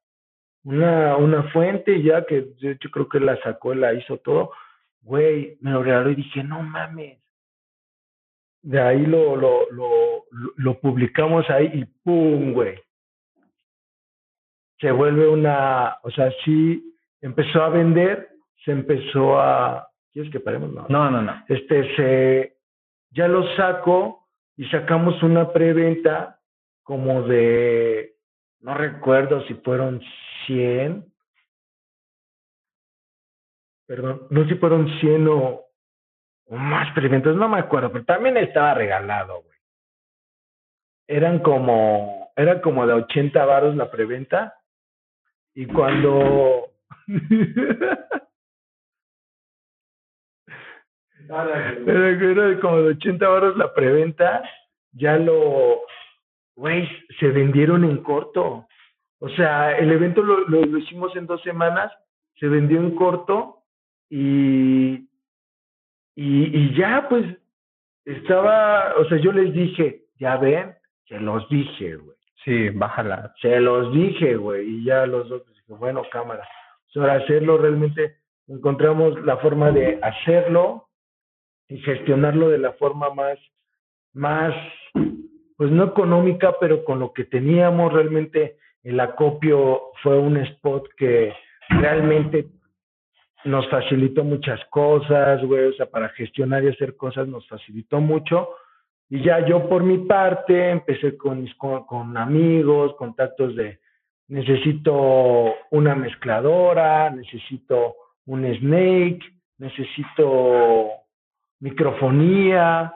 [0.64, 4.50] Una, una fuente ya que de hecho creo que la sacó, la hizo todo.
[5.02, 7.18] Güey, me lo regaló y dije, no mames.
[8.62, 9.88] De ahí lo, lo, lo,
[10.32, 12.80] lo, lo publicamos ahí y ¡pum, güey!
[14.80, 18.28] Se vuelve una, o sea, sí empezó a vender,
[18.64, 20.72] se empezó a, ¿quieres que paremos?
[20.72, 21.44] No, No, no, no.
[21.46, 22.56] este se
[23.10, 26.40] ya lo saco y sacamos una preventa
[26.82, 28.16] como de
[28.60, 30.00] no recuerdo si fueron
[30.46, 31.04] 100
[33.86, 35.66] perdón no sé si fueron 100 o,
[36.46, 39.58] o más preventas no me acuerdo pero también estaba regalado güey
[41.08, 44.54] eran como eran como de 80 varos la preventa
[45.54, 46.70] y cuando
[51.28, 54.42] Era, era como de 80 baros la preventa,
[54.92, 55.80] ya lo,
[56.54, 58.66] güey, se vendieron en corto.
[59.18, 61.92] O sea, el evento lo, lo, lo hicimos en dos semanas,
[62.38, 63.62] se vendió en corto
[64.10, 65.08] y,
[66.14, 67.24] y, y ya pues
[68.04, 70.74] estaba, o sea, yo les dije, ya ven,
[71.08, 72.16] se los dije, güey.
[72.44, 73.34] Sí, bájala.
[73.40, 76.46] Se los dije, güey, y ya los dos, pues, dije, bueno, cámara.
[76.86, 80.85] Sobre hacerlo, realmente encontramos la forma de hacerlo
[81.68, 83.38] y gestionarlo de la forma más,
[84.12, 84.54] más,
[85.56, 91.32] pues no económica, pero con lo que teníamos realmente el acopio fue un spot que
[91.68, 92.46] realmente
[93.44, 98.50] nos facilitó muchas cosas, güey, o sea, para gestionar y hacer cosas nos facilitó mucho.
[99.08, 103.78] Y ya yo por mi parte empecé con, mis, con, con amigos, contactos de
[104.28, 107.94] necesito una mezcladora, necesito
[108.26, 109.20] un snake,
[109.58, 110.90] necesito
[111.60, 112.92] microfonía,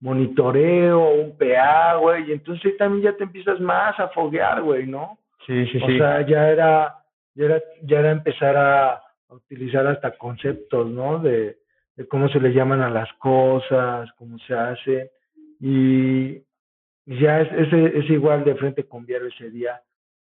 [0.00, 5.18] monitoreo, un PA, güey, y entonces también ya te empiezas más a foguear, güey, ¿no?
[5.46, 5.98] Sí, sí, O sí.
[5.98, 6.94] sea, ya era,
[7.34, 11.18] ya era, ya era empezar a, a utilizar hasta conceptos, ¿no?
[11.18, 11.58] De,
[11.96, 15.10] de cómo se le llaman a las cosas, cómo se hace,
[15.60, 16.42] y
[17.06, 19.82] ya es, es, es igual de frente con Viero ese día,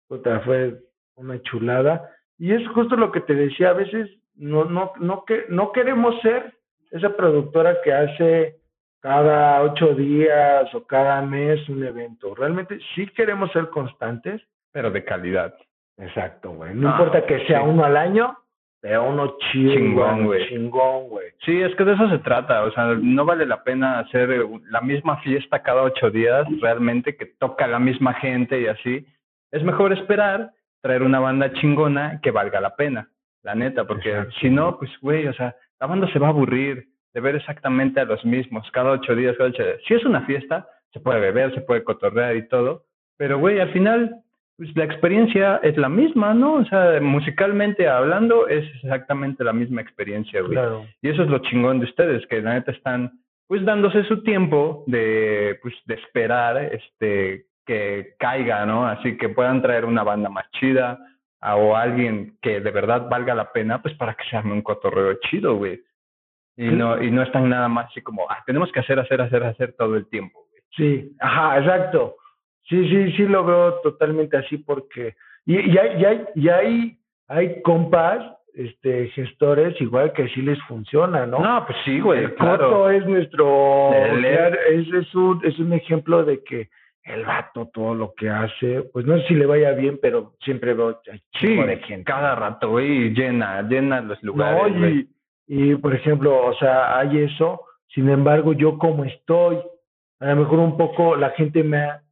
[0.07, 0.79] puta, fue
[1.15, 5.45] una chulada, y es justo lo que te decía, a veces no, no, no, que,
[5.49, 6.58] no queremos ser
[6.91, 8.55] esa productora que hace
[9.01, 12.35] cada ocho días o cada mes un evento.
[12.35, 14.41] Realmente sí queremos ser constantes.
[14.71, 15.53] Pero de calidad.
[15.97, 16.73] Exacto, güey.
[16.75, 17.65] No Ah, importa que sea sí.
[17.67, 18.37] uno al año,
[18.81, 20.47] pero uno chido, Chingón, güey.
[20.49, 21.27] Chingón, güey.
[21.45, 22.63] Sí, es que de eso se trata.
[22.63, 24.29] O sea, no vale la pena hacer
[24.69, 29.05] la misma fiesta cada ocho días, realmente, que toca la misma gente y así.
[29.51, 33.09] Es mejor esperar, traer una banda chingona que valga la pena,
[33.43, 34.31] la neta, porque Exacto.
[34.39, 37.99] si no, pues, güey, o sea, la banda se va a aburrir de ver exactamente
[37.99, 39.79] a los mismos cada ocho días, cada ocho días.
[39.87, 42.85] Si es una fiesta, se puede beber, se puede cotorrear y todo,
[43.19, 44.15] pero, güey, al final,
[44.57, 46.53] pues la experiencia es la misma, ¿no?
[46.53, 50.53] O sea, musicalmente hablando, es exactamente la misma experiencia, güey.
[50.53, 50.85] Claro.
[51.01, 53.11] Y eso es lo chingón de ustedes, que la neta están
[53.45, 58.87] pues dándose su tiempo de pues de esperar este que caiga, ¿no?
[58.87, 60.97] Así que puedan traer una banda más chida
[61.41, 64.61] a- o alguien que de verdad valga la pena, pues para que se arme un
[64.61, 65.81] cotorreo chido, güey.
[66.57, 69.43] Y no y no están nada más así como, ah, tenemos que hacer, hacer, hacer,
[69.43, 70.61] hacer todo el tiempo, güey.
[70.75, 72.15] Sí, ajá, exacto.
[72.63, 75.15] Sí, sí, sí lo veo totalmente así porque
[75.45, 76.97] y, y hay, y hay, y hay,
[77.29, 78.21] hay compas,
[78.53, 81.39] este, gestores igual que sí les funciona, ¿no?
[81.39, 82.69] No, pues sí, güey, el claro.
[82.69, 86.69] Coto es nuestro, El- es, es, un, es un ejemplo de que
[87.09, 90.73] el vato todo lo que hace, pues no sé si le vaya bien, pero siempre
[90.73, 92.03] veo Sí, chingo de gente.
[92.03, 95.09] cada rato, güey, llena, llena los lugares, No, y,
[95.47, 99.57] y por ejemplo, o sea, hay eso, sin embargo, yo como estoy,
[100.19, 102.03] a lo mejor un poco la gente me ha,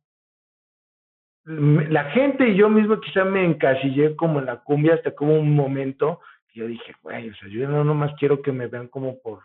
[1.45, 5.55] la gente y yo mismo quizá me encasillé como en la cumbia hasta como un
[5.55, 6.19] momento,
[6.53, 9.41] yo dije, güey, o sea, yo no nomás quiero que me vean como por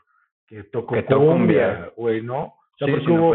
[0.47, 2.55] que toco Que cumbia, güey, ¿no?
[2.75, 3.31] O sea, Sí, porque hubo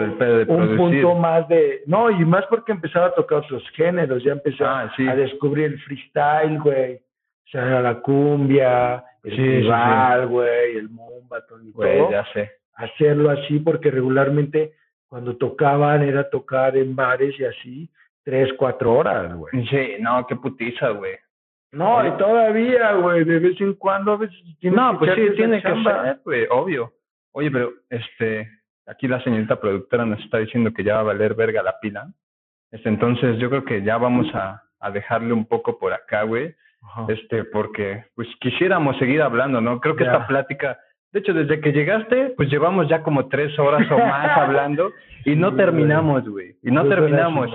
[0.56, 4.64] un punto más de, no, y más porque empezaba a tocar otros géneros, ya empecé
[4.64, 5.08] Ah, sí.
[5.08, 11.72] a descubrir el freestyle, güey, o sea, la cumbia, el tribal, güey, el mombaton y
[11.72, 12.52] Güey, todo ya sé.
[12.76, 14.74] hacerlo así porque regularmente
[15.08, 17.90] cuando tocaban era tocar en bares y así
[18.24, 19.66] tres, cuatro horas, güey.
[19.68, 21.14] Sí, no, qué putiza, güey.
[21.72, 25.70] No, y todavía, güey, de vez en cuando a veces No, pues sí, tiene que
[25.84, 26.92] ser, güey, obvio.
[27.34, 28.50] Oye, pero este,
[28.88, 32.08] aquí la señorita productora nos está diciendo que ya va a valer verga la pila.
[32.72, 36.54] Este, entonces yo creo que ya vamos a, a dejarle un poco por acá, güey.
[36.82, 37.06] Ajá.
[37.10, 39.80] Este, porque pues quisiéramos seguir hablando, ¿no?
[39.80, 40.14] Creo que Ya.
[40.14, 40.80] esta plática,
[41.12, 44.92] de hecho, desde que llegaste, pues llevamos ya como tres horas o más hablando
[45.26, 46.56] y no Sí, terminamos, güey.
[46.64, 47.50] Y no terminamos.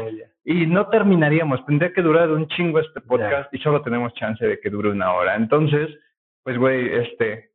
[0.44, 4.58] Y no terminaríamos, tendría que durar un chingo este podcast y solo tenemos chance de
[4.58, 5.36] que dure una hora.
[5.36, 5.88] Entonces,
[6.42, 7.50] pues güey, este,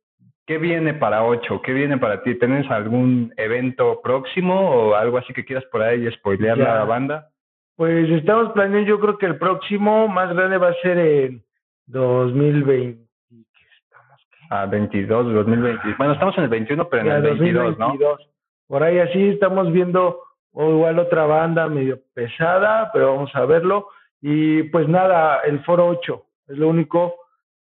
[0.48, 1.60] ¿qué viene para ocho?
[1.60, 2.34] ¿Qué viene para ti?
[2.36, 6.52] ¿Tienes algún evento próximo o algo así que quieras por ahí Ya.
[6.52, 7.28] a la banda?
[7.76, 11.44] Pues estamos planeando, yo creo que el próximo más grande va a ser en
[11.86, 12.98] 2020.
[13.28, 14.26] ¿qué estamos?
[14.30, 14.38] ¿Qué?
[14.48, 15.94] A 22, 2020.
[15.98, 17.86] Bueno, estamos en el 21, pero en Ya, el 22, ¿no?
[17.88, 18.30] 2022.
[18.66, 20.18] Por ahí así estamos viendo
[20.52, 23.88] o igual otra banda medio pesada, pero vamos a verlo.
[24.22, 27.14] Y pues nada, el Foro 8 es lo único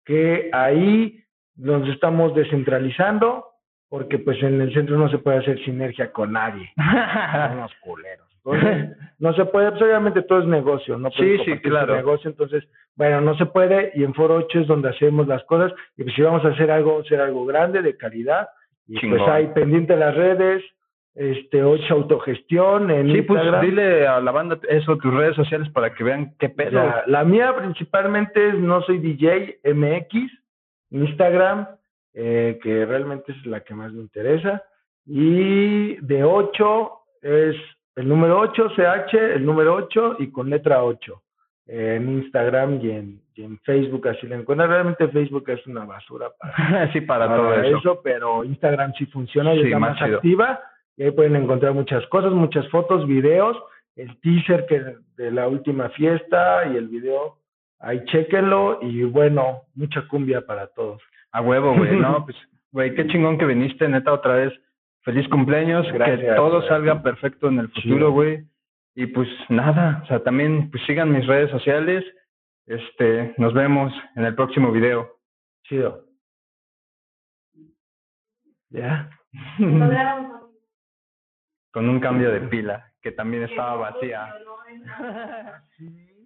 [0.05, 1.21] que ahí
[1.57, 3.45] nos estamos descentralizando,
[3.89, 6.69] porque pues en el centro no se puede hacer sinergia con nadie.
[6.75, 8.27] Son unos culeros.
[8.45, 11.95] Entonces, no se puede, pues obviamente todo es negocio, no Sí, puedes sí, tu claro.
[11.95, 12.63] negocio, entonces,
[12.95, 16.15] bueno, no se puede, y en Foro 8 es donde hacemos las cosas, y pues
[16.15, 18.47] si vamos a hacer algo, hacer algo grande, de calidad,
[18.87, 19.17] y Chingón.
[19.19, 20.63] pues ahí pendiente las redes,
[21.13, 23.65] este, 8 autogestión en Sí, pues Instagram.
[23.65, 26.71] dile a la banda eso, tus redes sociales para que vean qué pedo.
[26.71, 30.31] La, la mía principalmente es No Soy DJ MX,
[30.91, 31.67] Instagram,
[32.13, 34.63] eh, que realmente es la que más me interesa.
[35.05, 37.55] Y de 8 es
[37.95, 41.21] el número 8, CH, el número 8 y con letra 8.
[41.67, 44.69] eh, en Instagram y en, y en Facebook, así la encuentran.
[44.69, 48.01] Realmente Facebook es una basura para, sí, para, para todo eso.
[48.03, 50.59] pero Instagram sí funciona y Sí, es la más más activa.
[50.95, 53.57] Y ahí pueden encontrar muchas cosas, muchas fotos, videos,
[53.95, 57.36] el teaser que de la última fiesta y el video.
[57.79, 61.01] Ahí chequenlo y bueno, mucha cumbia para todos.
[61.31, 61.95] A huevo, güey.
[61.99, 62.37] No, pues,
[62.71, 64.53] güey, qué chingón que viniste, neta, otra vez.
[65.03, 66.67] Feliz cumpleaños, que Gracias, todo güey.
[66.69, 68.13] salga perfecto en el futuro, Sí.
[68.13, 68.43] güey.
[68.95, 72.03] Y pues nada, o sea, también pues sigan mis redes sociales.
[72.65, 75.17] Este, nos vemos en el próximo video.
[75.63, 76.03] Chido.
[78.69, 79.09] ¿Ya?
[81.71, 84.33] Con un cambio de pila, que también estaba vacía.
[85.77, 86.16] Sí.